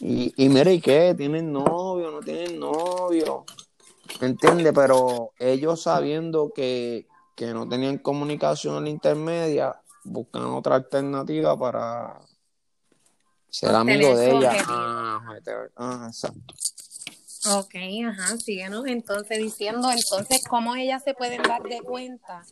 [0.00, 1.14] Y, y mira, ¿y qué?
[1.16, 2.10] ¿Tienen novio?
[2.10, 3.46] ¿No tienen novio?
[4.20, 4.74] ¿Me entiendes?
[4.74, 7.06] Pero ellos sabiendo que,
[7.40, 12.20] no tenían comunicación en la intermedia, buscan otra alternativa para
[13.48, 14.52] ser amigo de ella.
[15.76, 16.54] Ah, exacto.
[17.46, 17.74] Ok,
[18.08, 22.42] ajá, síguenos entonces diciendo, entonces, ¿cómo ellas se pueden dar de cuenta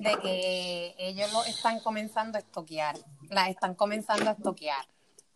[0.00, 2.96] de que ellos lo están comenzando a estoquear?
[3.30, 4.84] Las están comenzando a estoquear.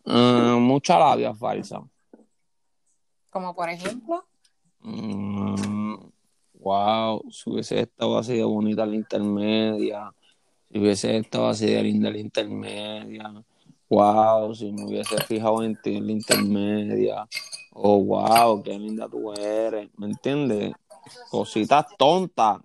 [0.03, 1.81] Uh, mucha labia falsa.
[3.29, 4.25] Como por ejemplo.
[4.81, 5.95] Mm,
[6.55, 10.11] wow, si hubiese estado así de bonita la intermedia,
[10.69, 13.31] si hubiese estado así de linda la intermedia,
[13.89, 17.27] wow, si me hubiese fijado en ti en la intermedia,
[17.73, 20.73] oh, wow, qué linda tú eres, ¿me entiendes?
[21.31, 22.59] Cositas tontas,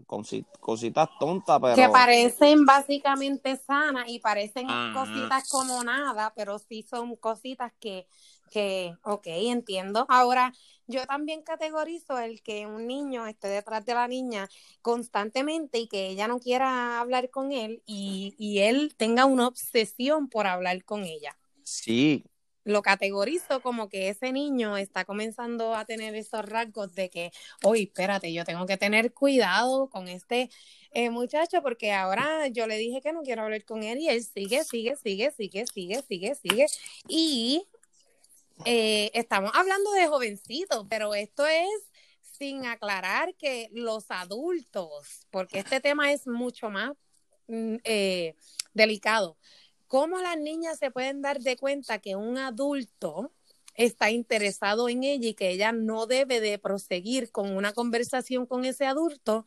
[0.61, 1.75] cositas tontas, pero...
[1.77, 8.07] Que parecen básicamente sanas y parecen cositas como nada, pero sí son cositas que,
[8.55, 10.07] que, ok, entiendo.
[10.09, 10.53] Ahora,
[10.87, 14.49] yo también categorizo el que un niño esté detrás de la niña
[14.81, 20.29] constantemente y que ella no quiera hablar con él y, y él tenga una obsesión
[20.29, 21.37] por hablar con ella.
[21.65, 22.25] Sí,
[22.65, 27.31] lo categorizo como que ese niño está comenzando a tener esos rasgos de que,
[27.63, 30.49] oye, espérate, yo tengo que tener cuidado con este
[30.93, 34.23] eh, muchacho porque ahora yo le dije que no quiero hablar con él y él
[34.25, 36.67] sigue, sigue, sigue, sigue, sigue, sigue, sigue.
[37.09, 37.67] Y
[38.65, 41.69] eh, estamos hablando de jovencitos, pero esto es
[42.23, 46.93] sin aclarar que los adultos, porque este tema es mucho más
[47.49, 48.35] mm, eh,
[48.73, 49.37] delicado.
[49.87, 53.33] ¿Cómo las niñas se pueden dar de cuenta que un adulto
[53.75, 58.65] está interesado en ella y que ella no debe de proseguir con una conversación con
[58.65, 59.45] ese adulto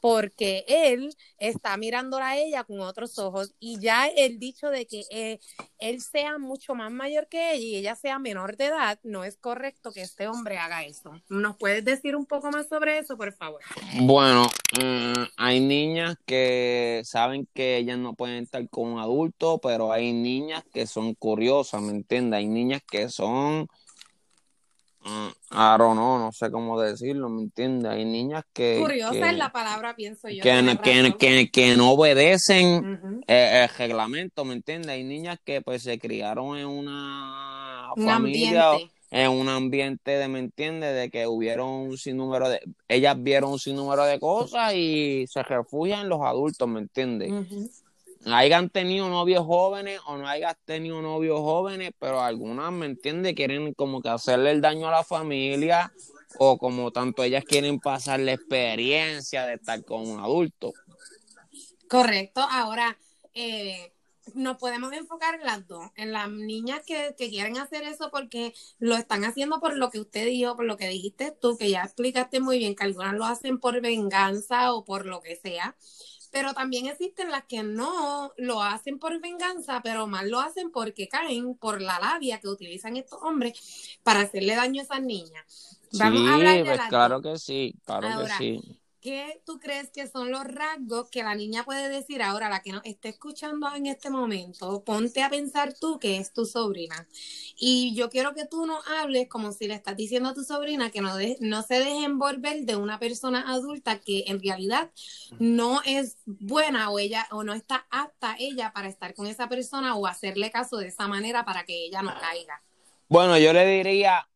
[0.00, 5.04] porque él está mirándola a ella con otros ojos y ya el dicho de que
[5.10, 5.38] eh,
[5.78, 9.36] él sea mucho más mayor que ella y ella sea menor de edad, no es
[9.36, 11.12] correcto que este hombre haga eso.
[11.28, 13.60] ¿Nos puedes decir un poco más sobre eso, por favor?
[14.00, 14.48] Bueno,
[14.80, 20.12] eh, hay niñas que saben que ellas no pueden estar con un adulto, pero hay
[20.12, 22.38] niñas que son curiosas, ¿me entiendes?
[22.38, 23.68] Hay niñas que son
[25.50, 27.90] Aro no, no sé cómo decirlo, ¿me entiendes?
[27.90, 28.78] Hay niñas que...
[28.80, 30.42] Curiosa es la palabra, pienso yo.
[30.42, 34.90] Que, que, no obedecen el, reglamento, ¿me entiendes?
[34.90, 38.72] Hay niñas que pues se criaron en una familia,
[39.10, 40.94] en un ambiente de, ¿me entiendes?
[40.94, 42.60] De que hubieron un sinnúmero de...
[42.88, 47.32] Ellas vieron un sinnúmero de cosas y se refugian en los adultos, ¿me entiendes?
[48.26, 53.72] Hayan tenido novios jóvenes o no hayan tenido novios jóvenes, pero algunas, ¿me entiende Quieren
[53.74, 55.92] como que hacerle el daño a la familia
[56.38, 60.72] o como tanto ellas quieren pasar la experiencia de estar con un adulto.
[61.88, 62.40] Correcto.
[62.50, 62.98] Ahora,
[63.34, 63.92] eh,
[64.34, 68.52] nos podemos enfocar en las dos, en las niñas que, que, quieren hacer eso porque
[68.78, 71.82] lo están haciendo por lo que usted dijo, por lo que dijiste tú, que ya
[71.82, 75.76] explicaste muy bien, que algunas lo hacen por venganza o por lo que sea
[76.30, 81.08] pero también existen las que no lo hacen por venganza, pero más lo hacen porque
[81.08, 85.78] caen por la labia que utilizan estos hombres para hacerle daño a esas niñas.
[85.92, 88.77] Vamos a hablar de pues claro que sí, claro que sí.
[89.00, 92.72] ¿Qué tú crees que son los rasgos que la niña puede decir ahora, la que
[92.72, 94.82] nos esté escuchando en este momento?
[94.84, 97.06] Ponte a pensar tú que es tu sobrina.
[97.56, 100.90] Y yo quiero que tú nos hables como si le estás diciendo a tu sobrina
[100.90, 104.90] que no, no se deje envolver de una persona adulta que en realidad
[105.38, 109.94] no es buena o ella o no está apta ella para estar con esa persona
[109.94, 112.62] o hacerle caso de esa manera para que ella no caiga.
[113.08, 114.28] Bueno, yo le diría,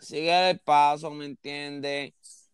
[0.00, 2.12] sigue el paso, ¿me entiendes?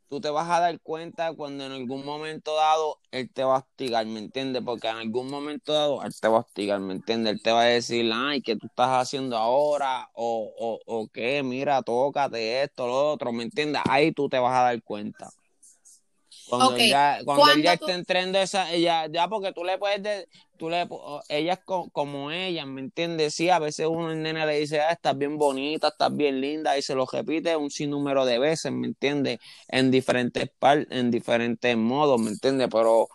[0.09, 3.59] Tú te vas a dar cuenta cuando en algún momento dado él te va a
[3.59, 4.62] hostigar, ¿me entiendes?
[4.64, 7.34] Porque en algún momento dado él te va a hostigar, ¿me entiendes?
[7.34, 10.11] Él te va a decir, ay, ¿qué tú estás haciendo ahora?
[10.14, 13.82] O, o, o qué, mira, tócate esto, lo otro, ¿me entiendes?
[13.88, 15.30] Ahí tú te vas a dar cuenta.
[16.46, 20.28] Cuando, ya, cuando ella esté entrando esa, ella, ya porque tú le puedes,
[20.64, 20.88] tú le,
[21.28, 21.60] ella es
[21.92, 23.34] como ella, ¿me entiendes?
[23.34, 26.78] Sí, a veces uno el nene le dice, ah, estás bien bonita, estás bien linda,
[26.78, 29.40] y se lo repite un sinnúmero de veces, ¿me entiendes?
[29.68, 32.68] En diferentes par, en diferentes modos, ¿me entiendes?
[32.72, 33.08] Pero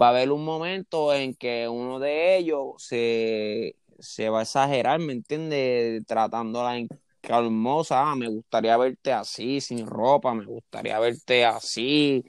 [0.00, 4.98] va a haber un momento en que uno de ellos se, se va a exagerar,
[5.00, 6.04] ¿me entiendes?
[6.06, 6.88] Tratándola en
[7.20, 12.24] calmosa, ah, me gustaría verte así, sin ropa, me gustaría verte así,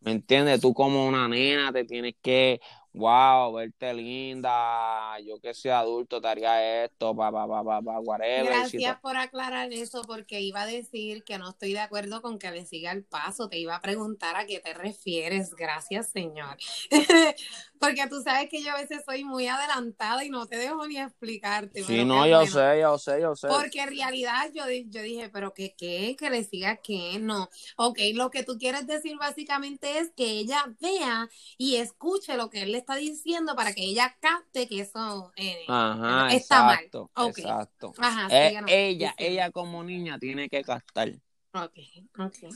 [0.00, 0.60] ¿Me entiendes?
[0.60, 2.60] Tú como una nena te tienes que,
[2.92, 8.00] wow, verte linda, yo que soy adulto te haría esto, pa, pa, pa, pa, pa
[8.00, 8.46] whatever.
[8.46, 12.50] Gracias por aclarar eso, porque iba a decir que no estoy de acuerdo con que
[12.50, 16.56] le siga el paso, te iba a preguntar a qué te refieres, gracias señor.
[17.80, 20.98] Porque tú sabes que yo a veces soy muy adelantada y no te dejo ni
[20.98, 21.82] explicarte.
[21.82, 23.48] Sí, no, yo sé, yo sé, yo sé.
[23.48, 26.14] Porque en realidad yo, yo dije, pero ¿qué qué?
[26.18, 27.48] Que le siga qué, no.
[27.76, 32.64] Ok, lo que tú quieres decir básicamente es que ella vea y escuche lo que
[32.64, 37.30] él le está diciendo para que ella capte que eso eh, está exacto, mal.
[37.30, 37.94] Exacto.
[37.96, 41.14] Ajá, eh, ella, ella como niña tiene que captar.
[41.54, 41.78] Ok,
[42.18, 42.52] ok.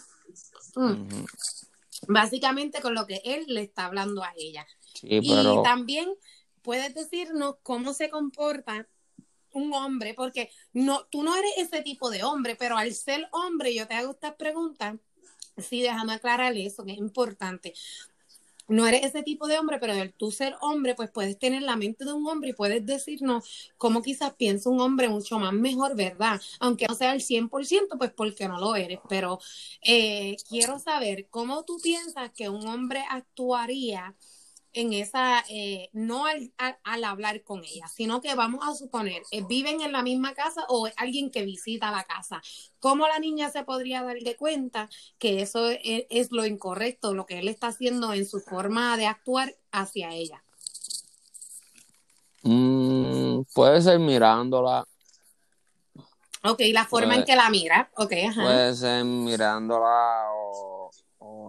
[0.77, 1.25] Mm.
[2.09, 4.67] Básicamente con lo que él le está hablando a ella.
[5.03, 6.09] Y también
[6.63, 8.89] puedes decirnos cómo se comporta
[9.53, 13.75] un hombre, porque no, tú no eres ese tipo de hombre, pero al ser hombre,
[13.75, 14.97] yo te hago estas preguntas,
[15.57, 17.73] sí, déjame aclarar eso, que es importante.
[18.69, 21.77] No eres ese tipo de hombre, pero al tú ser hombre, pues puedes tener la
[21.77, 25.95] mente de un hombre y puedes decirnos cómo quizás piensa un hombre mucho más mejor,
[25.97, 26.41] ¿verdad?
[26.61, 29.01] Aunque no sea el 100%, pues porque no lo eres.
[29.09, 29.39] Pero
[29.83, 34.15] eh, quiero saber cómo tú piensas que un hombre actuaría
[34.75, 39.81] en esa, eh, no al, hablar con ella, sino que vamos a suponer, eh, viven
[39.81, 42.43] en la misma casa o es alguien que visita la casa.
[42.81, 47.39] ¿Cómo la niña se podría dar de cuenta que eso es, lo incorrecto, lo que
[47.39, 50.43] él está haciendo en su forma de actuar hacia ella?
[52.43, 54.87] Mm, puede ser mirándola.
[56.43, 57.91] Ok, la forma en que la mira.
[57.97, 58.43] Okay, ajá.
[58.43, 60.91] Puede ser mirándola o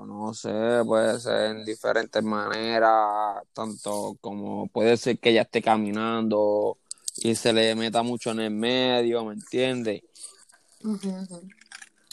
[0.06, 6.78] no sé, puede ser en diferentes maneras, tanto como puede ser que ella esté caminando
[7.18, 10.02] y se le meta mucho en el medio, ¿me entiendes?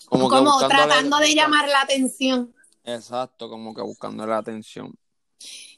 [0.06, 0.28] Como,
[0.68, 2.54] tratando de llamar la atención.
[2.84, 4.94] Exacto, como que buscando la atención.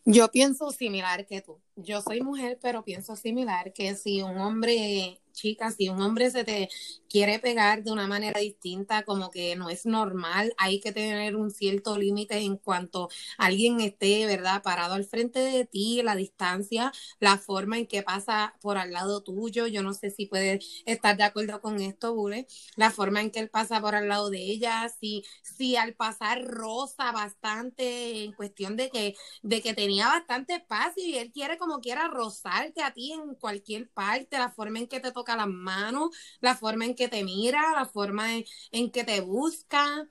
[0.04, 1.58] Yo pienso similar que tú.
[1.76, 6.44] Yo soy mujer, pero pienso similar que si un hombre chicas, si un hombre se
[6.44, 6.68] te
[7.08, 11.50] quiere pegar de una manera distinta, como que no es normal, hay que tener un
[11.50, 13.08] cierto límite en cuanto
[13.38, 18.54] alguien esté, ¿verdad?, parado al frente de ti, la distancia, la forma en que pasa
[18.60, 19.66] por al lado tuyo.
[19.66, 23.40] Yo no sé si puedes estar de acuerdo con esto, Bule, la forma en que
[23.40, 28.76] él pasa por al lado de ella, si, si al pasar rosa bastante en cuestión
[28.76, 33.12] de que, de que tenía bastante espacio y él quiere como quiera rozarte a ti
[33.12, 36.10] en cualquier parte, la forma en que te toca las manos,
[36.40, 38.28] la forma en que te mira, la forma
[38.72, 40.06] en, que te busca,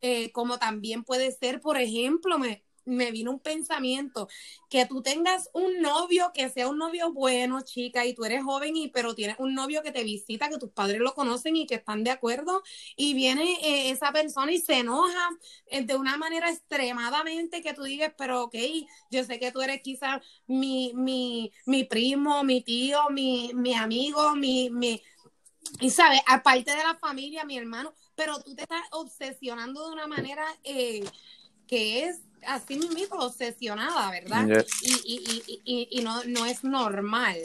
[0.00, 4.28] eh, como también puede ser, por ejemplo, me, me vino un pensamiento,
[4.68, 8.76] que tú tengas un novio que sea un novio bueno, chica, y tú eres joven,
[8.76, 11.76] y pero tienes un novio que te visita, que tus padres lo conocen y que
[11.76, 12.62] están de acuerdo,
[12.96, 15.30] y viene eh, esa persona y se enoja
[15.66, 18.56] eh, de una manera extremadamente que tú digas, pero ok,
[19.10, 24.34] yo sé que tú eres quizás mi, mi, mi primo, mi tío, mi, mi amigo,
[24.34, 25.02] mi, mi,
[25.80, 30.06] y sabes, aparte de la familia, mi hermano, pero tú te estás obsesionando de una
[30.06, 31.04] manera eh,
[31.66, 34.66] que es así mismo obsesionada, ¿verdad?
[35.04, 37.36] Y, no, no es normal.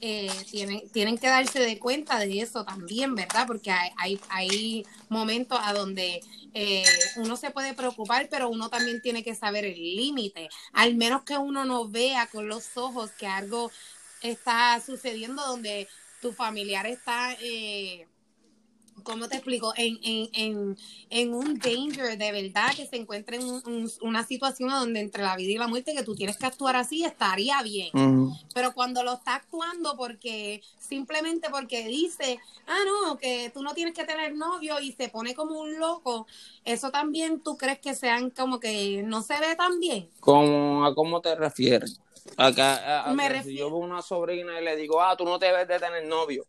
[0.00, 3.46] Eh, tienen, tienen que darse de cuenta de eso también, ¿verdad?
[3.46, 6.20] Porque hay, hay, momentos a donde
[6.54, 6.84] eh,
[7.16, 10.48] uno se puede preocupar, pero uno también tiene que saber el límite.
[10.72, 13.70] Al menos que uno no vea con los ojos que algo
[14.22, 15.88] está sucediendo donde
[16.20, 17.34] tu familiar está...
[17.40, 18.06] Eh,
[19.08, 19.72] ¿cómo te explico?
[19.76, 20.78] En, en, en,
[21.08, 25.52] en, un danger de verdad que se encuentre en una situación donde entre la vida
[25.52, 27.90] y la muerte que tú tienes que actuar así, estaría bien.
[28.52, 33.94] Pero cuando lo está actuando porque simplemente porque dice, ah, no, que tú no tienes
[33.94, 36.26] que tener novio y se pone como un loco,
[36.66, 40.10] eso también tú crees que sean como que no se ve tan bien.
[40.20, 41.98] ¿Cómo, ¿A cómo te refieres?
[42.36, 43.06] Acá,
[43.42, 46.04] si yo veo una sobrina y le digo, ah, tú no te debes de tener
[46.04, 46.46] novio.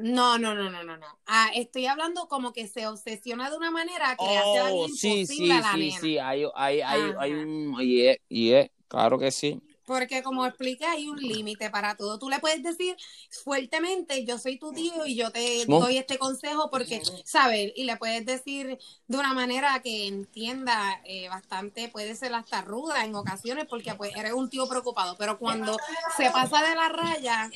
[0.00, 1.06] No, no, no, no, no, no.
[1.26, 5.26] Ah, estoy hablando como que se obsesiona de una manera que hace algo oh, sí,
[5.26, 9.18] sí, a la sí, sí, hay, hay, hay, hay un, y es, y es, claro
[9.18, 9.60] que sí.
[9.90, 12.16] Porque como expliqué, hay un límite para todo.
[12.16, 12.96] Tú le puedes decir
[13.42, 17.72] fuertemente, yo soy tu tío y yo te doy este consejo porque, ¿sabes?
[17.74, 18.78] Y le puedes decir
[19.08, 24.14] de una manera que entienda eh, bastante, puede ser hasta ruda en ocasiones porque pues
[24.14, 25.16] eres un tío preocupado.
[25.18, 25.76] Pero cuando
[26.16, 27.50] se pasa de la raya,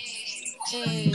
[0.73, 1.13] eh,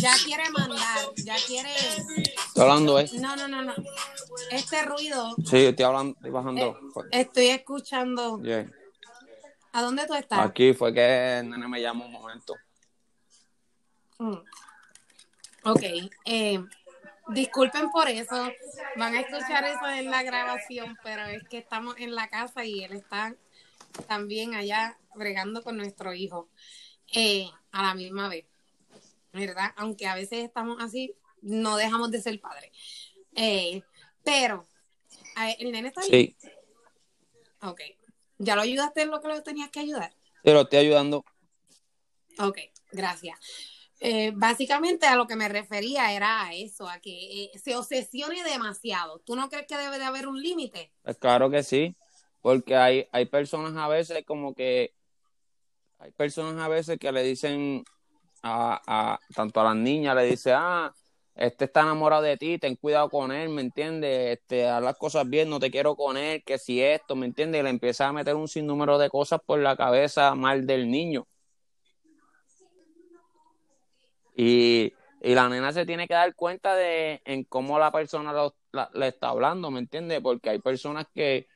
[0.00, 1.68] ya quiere mandar, ya quiere...
[1.76, 3.10] Estoy hablando, ¿eh?
[3.20, 3.74] No, no, no, no.
[4.50, 5.36] Este ruido...
[5.44, 6.78] Sí, estoy hablando, estoy bajando.
[7.12, 8.40] Eh, estoy escuchando...
[9.74, 10.38] ¿A dónde tú estás?
[10.38, 12.54] Aquí fue que el nene me llamó un momento.
[14.18, 14.36] Mm.
[15.64, 15.82] Ok.
[16.24, 16.64] Eh,
[17.30, 18.52] disculpen por eso.
[18.94, 22.84] Van a escuchar eso en la grabación, pero es que estamos en la casa y
[22.84, 23.34] él está
[24.06, 26.48] también allá bregando con nuestro hijo
[27.12, 28.46] eh, a la misma vez.
[29.32, 29.72] ¿Verdad?
[29.74, 32.70] Aunque a veces estamos así, no dejamos de ser padres.
[33.34, 33.82] Eh,
[34.22, 34.68] pero,
[35.58, 36.36] ¿el nene está ahí?
[36.38, 36.48] Sí.
[37.60, 37.80] Ok.
[38.38, 40.14] ¿Ya lo ayudaste en lo que lo tenías que ayudar?
[40.44, 41.24] Sí, lo estoy ayudando.
[42.38, 42.58] Ok,
[42.92, 43.38] gracias.
[44.00, 48.42] Eh, básicamente a lo que me refería era a eso, a que eh, se obsesione
[48.42, 49.20] demasiado.
[49.20, 50.92] ¿Tú no crees que debe de haber un límite?
[51.02, 51.96] Pues claro que sí,
[52.40, 54.94] porque hay, hay personas a veces como que,
[55.98, 57.84] hay personas a veces que le dicen
[58.42, 60.92] a, a tanto a las niñas, le dice, ah,
[61.34, 64.38] este está enamorado de ti, ten cuidado con él, ¿me entiendes?
[64.38, 67.60] Este, haz las cosas bien, no te quiero con él, que si esto, ¿me entiendes?
[67.60, 71.26] Y le empieza a meter un sinnúmero de cosas por la cabeza mal del niño.
[74.36, 78.32] Y, la nena se tiene que dar cuenta de en cómo la persona
[78.92, 80.20] le está hablando, ¿me entiendes?
[80.20, 81.46] Porque hay personas que,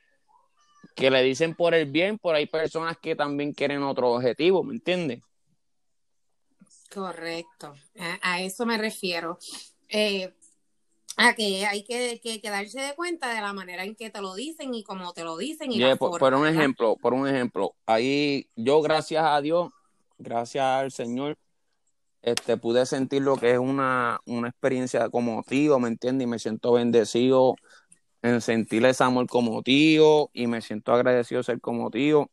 [0.95, 4.73] que le dicen por el bien, pero hay personas que también quieren otro objetivo, ¿me
[4.73, 5.21] entiendes?
[6.91, 7.75] Correcto,
[8.21, 9.37] a, eso me refiero.
[9.89, 10.33] Eh,
[11.17, 14.35] a que hay que, que, darse de cuenta de la manera en que te lo
[14.35, 15.71] dicen y cómo te lo dicen.
[15.71, 19.69] Y por, un ejemplo, por un ejemplo, ahí yo gracias a Dios,
[20.17, 21.37] gracias al Señor,
[22.21, 26.25] este, pude sentir lo que es una, una experiencia como tío, ¿me entiendes?
[26.25, 27.55] Y me siento bendecido
[28.21, 32.29] en sentir ese amor como tío y me siento agradecido de ser como tío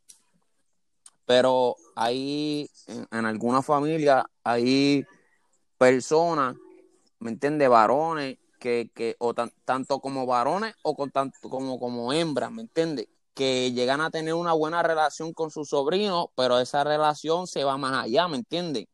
[1.27, 5.05] pero hay, en, alguna familia, hay
[5.77, 6.55] personas,
[7.19, 7.69] ¿me entiendes?
[7.69, 13.07] Varones, que, que o tanto como varones o con tanto como, como hembras, ¿me entiendes?
[13.33, 17.77] Que llegan a tener una buena relación con su sobrino, pero esa relación se va
[17.77, 18.87] más allá, ¿me entiendes?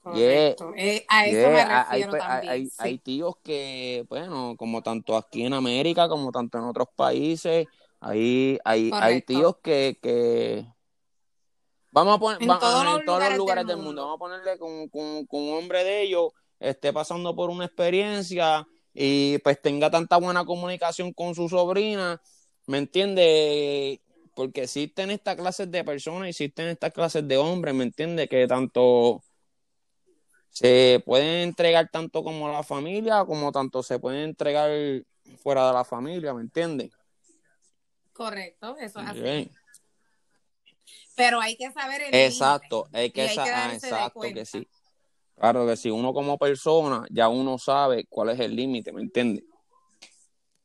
[0.00, 0.72] Correcto.
[0.76, 2.70] Eh, a eso me refiero hay, también.
[2.78, 7.66] Hay, tíos que, bueno, como tanto aquí en América como tanto en otros países,
[7.98, 10.64] hay, hay, hay tíos que, que,
[11.96, 14.02] Vamos a poner, en, todos, los lugares del mundo.
[14.02, 16.28] vamos a ponerle con, con, un hombre de ellos,
[16.60, 22.20] esté pasando por una experiencia y pues tenga tanta buena comunicación con su sobrina,
[22.66, 24.00] ¿me entiende?
[24.34, 28.28] Porque existen estas clases de personas, existen estas clases de hombres, ¿me entiende?
[28.28, 29.22] Que tanto
[30.50, 34.70] se pueden entregar tanto como la familia, como tanto se pueden entregar
[35.42, 36.90] fuera de la familia, ¿me entiende?
[38.14, 39.50] Correcto, eso es así.
[41.14, 44.66] Pero hay que saber el Exacto, hay que, saber ah, exacto que sí.
[45.36, 49.44] Claro que si uno como persona ya uno sabe cuál es el límite, ¿me entiendes?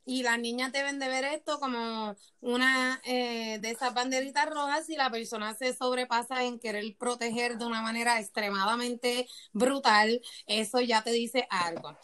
[0.03, 4.95] Y las niñas deben de ver esto como una eh, de esas banderitas rojas si
[4.95, 11.11] la persona se sobrepasa en querer proteger de una manera extremadamente brutal, eso ya te
[11.11, 11.95] dice algo.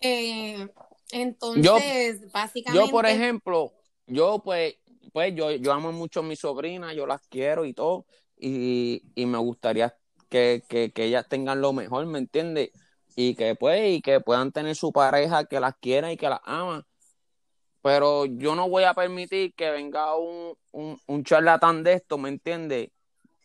[0.00, 0.68] Eh,
[1.12, 2.86] entonces, básicamente...
[2.86, 3.72] Yo, por ejemplo,
[4.06, 4.76] yo pues
[5.16, 8.04] pues yo, yo amo mucho a mis sobrinas, yo las quiero y todo,
[8.38, 9.96] y, me gustaría
[10.28, 10.62] que,
[10.96, 12.70] ellas tengan lo mejor, ¿me entiendes?
[13.16, 16.40] Y que pues, y que puedan tener su pareja que las quiera y que las
[16.44, 16.86] ama.
[17.82, 22.28] Pero yo no voy a permitir que venga un, un, un charlatán de esto, ¿me
[22.28, 22.90] entiendes?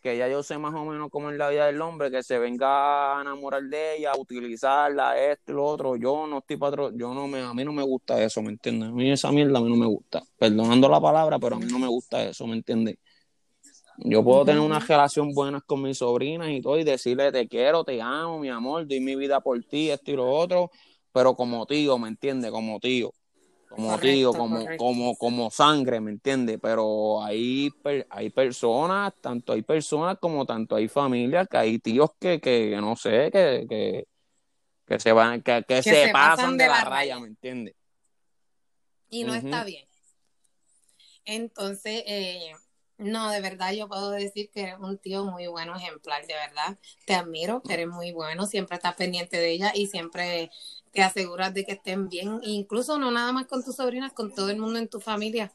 [0.01, 2.39] que ya yo sé más o menos cómo es la vida del hombre, que se
[2.39, 5.95] venga a enamorar de ella, a utilizarla, esto y lo otro.
[5.95, 8.89] Yo no estoy patrón, yo no me, a mí no me gusta eso, ¿me entiendes?
[8.89, 10.23] A mí esa mierda a mí no me gusta.
[10.37, 12.97] Perdonando la palabra, pero a mí no me gusta eso, ¿me entiendes?
[13.97, 17.83] Yo puedo tener una relación buena con mis sobrinas y todo, y decirle te quiero,
[17.83, 20.71] te amo, mi amor, doy mi vida por ti, esto y lo otro,
[21.11, 22.51] pero como tío, ¿me entiendes?
[22.51, 23.11] Como tío.
[23.69, 26.59] Como tío, como, como, como sangre, ¿me entiendes?
[26.61, 27.69] Pero hay,
[28.09, 32.97] hay personas, tanto hay personas como tanto hay familias, que hay tíos que, que, no
[32.97, 34.07] sé, que, que,
[34.85, 37.75] que se van, que, que, se, pasan, de, la, raya, ¿me entiendes?
[39.09, 39.87] Y no está bien.
[41.23, 42.51] Entonces, eh,
[43.01, 46.77] no, de verdad yo puedo decir que eres un tío muy bueno, ejemplar, de verdad.
[47.05, 50.51] Te admiro, eres muy bueno, siempre estás pendiente de ella y siempre
[50.91, 54.49] te aseguras de que estén bien, incluso no nada más con tus sobrinas, con todo
[54.49, 55.51] el mundo en tu familia.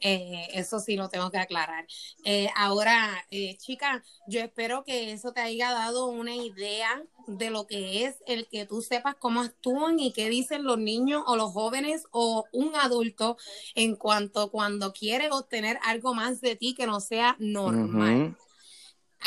[0.00, 1.86] Eh, eso sí lo tengo que aclarar.
[2.24, 7.66] Eh, ahora, eh, chica, yo espero que eso te haya dado una idea de lo
[7.66, 11.52] que es el que tú sepas cómo actúan y qué dicen los niños o los
[11.52, 13.36] jóvenes o un adulto
[13.74, 18.36] en cuanto cuando quiere obtener algo más de ti que no sea normal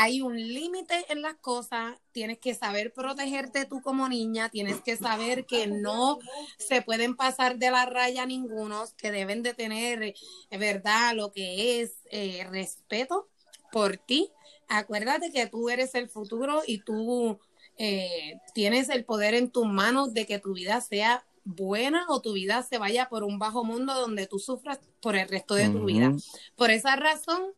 [0.01, 4.95] hay un límite en las cosas, tienes que saber protegerte tú como niña, tienes que
[4.95, 6.19] saber que no
[6.57, 10.15] se pueden pasar de la raya ningunos, que deben de tener, eh,
[10.57, 13.27] ¿verdad?, lo que es eh, respeto
[13.73, 14.31] por ti.
[14.69, 17.37] Acuérdate que tú eres el futuro y tú
[17.77, 22.31] eh, tienes el poder en tus manos de que tu vida sea buena o tu
[22.31, 25.83] vida se vaya por un bajo mundo donde tú sufras por el resto de tu
[25.83, 26.13] vida.
[26.55, 27.53] Por esa razón,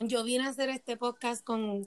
[0.00, 1.86] yo vine a hacer este podcast con,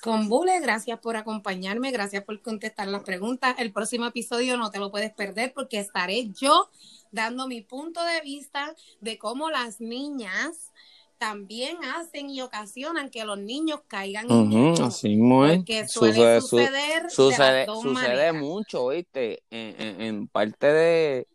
[0.00, 0.60] con Bule.
[0.60, 3.56] Gracias por acompañarme, gracias por contestar las preguntas.
[3.58, 6.70] El próximo episodio no te lo puedes perder porque estaré yo
[7.10, 10.72] dando mi punto de vista de cómo las niñas
[11.16, 18.32] también hacen y ocasionan que los niños caigan en Así Porque suele suceder sucede, sucede
[18.32, 19.42] mucho, ¿viste?
[19.50, 21.26] En, parte de,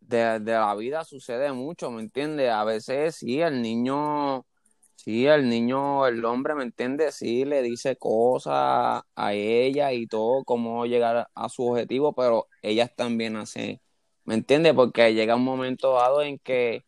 [0.00, 2.50] de, de, la vida sucede mucho, ¿me entiendes?
[2.50, 4.46] A veces sí, el niño
[5.06, 7.12] Sí, el niño, el hombre, ¿me entiende?
[7.12, 12.90] Sí, le dice cosas a ella y todo, cómo llegar a su objetivo, pero ellas
[12.96, 13.80] también hacen,
[14.24, 14.74] ¿me entiende?
[14.74, 16.84] Porque llega un momento dado en que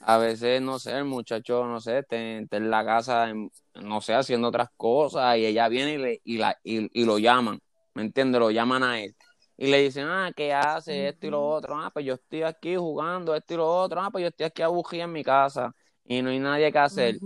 [0.00, 3.32] a veces, no sé, el muchacho, no sé, está, en la casa,
[3.74, 7.60] no sé, haciendo otras cosas y ella viene y, le, y, la, y, lo llaman,
[7.94, 8.38] ¿me entiende?
[8.38, 9.16] Lo llaman a él.
[9.56, 11.78] Y le dicen, ah, ¿qué hace esto y lo otro?
[11.78, 14.00] Ah, pues yo estoy aquí jugando esto y lo otro.
[14.02, 15.74] Ah, pues yo estoy aquí abugida en mi casa
[16.06, 17.18] y no hay nadie que hacer.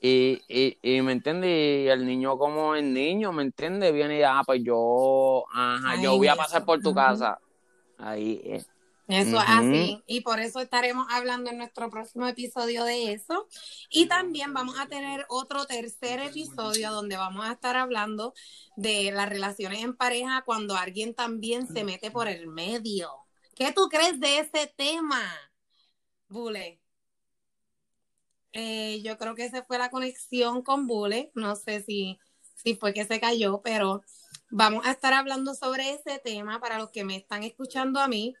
[0.00, 3.92] y, y, y, me entiende, y el niño como el niño, ¿me entiende?
[3.92, 7.38] Viene y ah, pues yo, ajá, yo voy a pasar por tu casa.
[7.98, 8.64] Ahí eh.
[9.08, 10.02] Eso es así.
[10.06, 13.46] Y por eso estaremos hablando en nuestro próximo episodio de eso.
[13.88, 18.34] Y también vamos a tener otro tercer episodio donde vamos a estar hablando
[18.74, 23.10] de las relaciones en pareja cuando alguien también se mete por el medio.
[23.54, 25.22] ¿Qué tú crees de ese tema,
[26.28, 26.80] Bule?
[28.58, 31.30] Eh, yo creo que esa fue la conexión con Bule.
[31.34, 32.18] No sé si,
[32.54, 34.02] si fue que se cayó, pero
[34.50, 38.34] vamos a estar hablando sobre ese tema para los que me están escuchando a mí.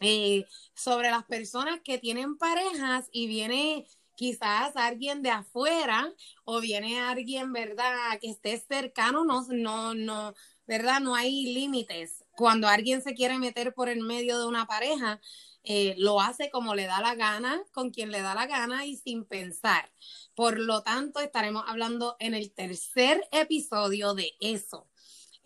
[0.00, 0.44] Eh,
[0.74, 3.86] sobre las personas que tienen parejas y viene
[4.16, 6.12] quizás alguien de afuera
[6.44, 10.34] o viene alguien, ¿verdad?, que esté cercano, no, no, no,
[10.66, 11.00] ¿verdad?
[11.00, 12.24] No hay límites.
[12.32, 15.20] Cuando alguien se quiere meter por el medio de una pareja,
[15.66, 18.96] eh, lo hace como le da la gana, con quien le da la gana y
[18.96, 19.92] sin pensar.
[20.34, 24.88] Por lo tanto, estaremos hablando en el tercer episodio de eso.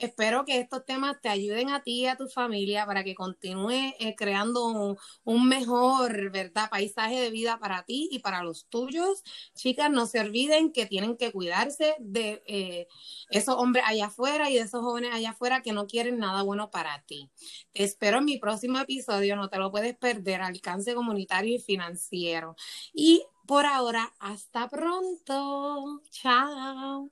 [0.01, 3.95] Espero que estos temas te ayuden a ti y a tu familia para que continúe
[3.99, 6.71] eh, creando un, mejor, ¿verdad?
[6.71, 9.23] Paisaje de vida para ti y para los tuyos.
[9.55, 12.89] Chicas, no se olviden que tienen que cuidarse de eh,
[13.29, 16.71] esos hombres allá afuera y de esos jóvenes allá afuera que no quieren nada bueno
[16.71, 17.31] para ti.
[17.73, 22.57] Te espero en mi próximo episodio, no te lo puedes perder, alcance comunitario y financiero.
[22.95, 26.01] Y por ahora, hasta pronto.
[26.11, 27.09] Chao.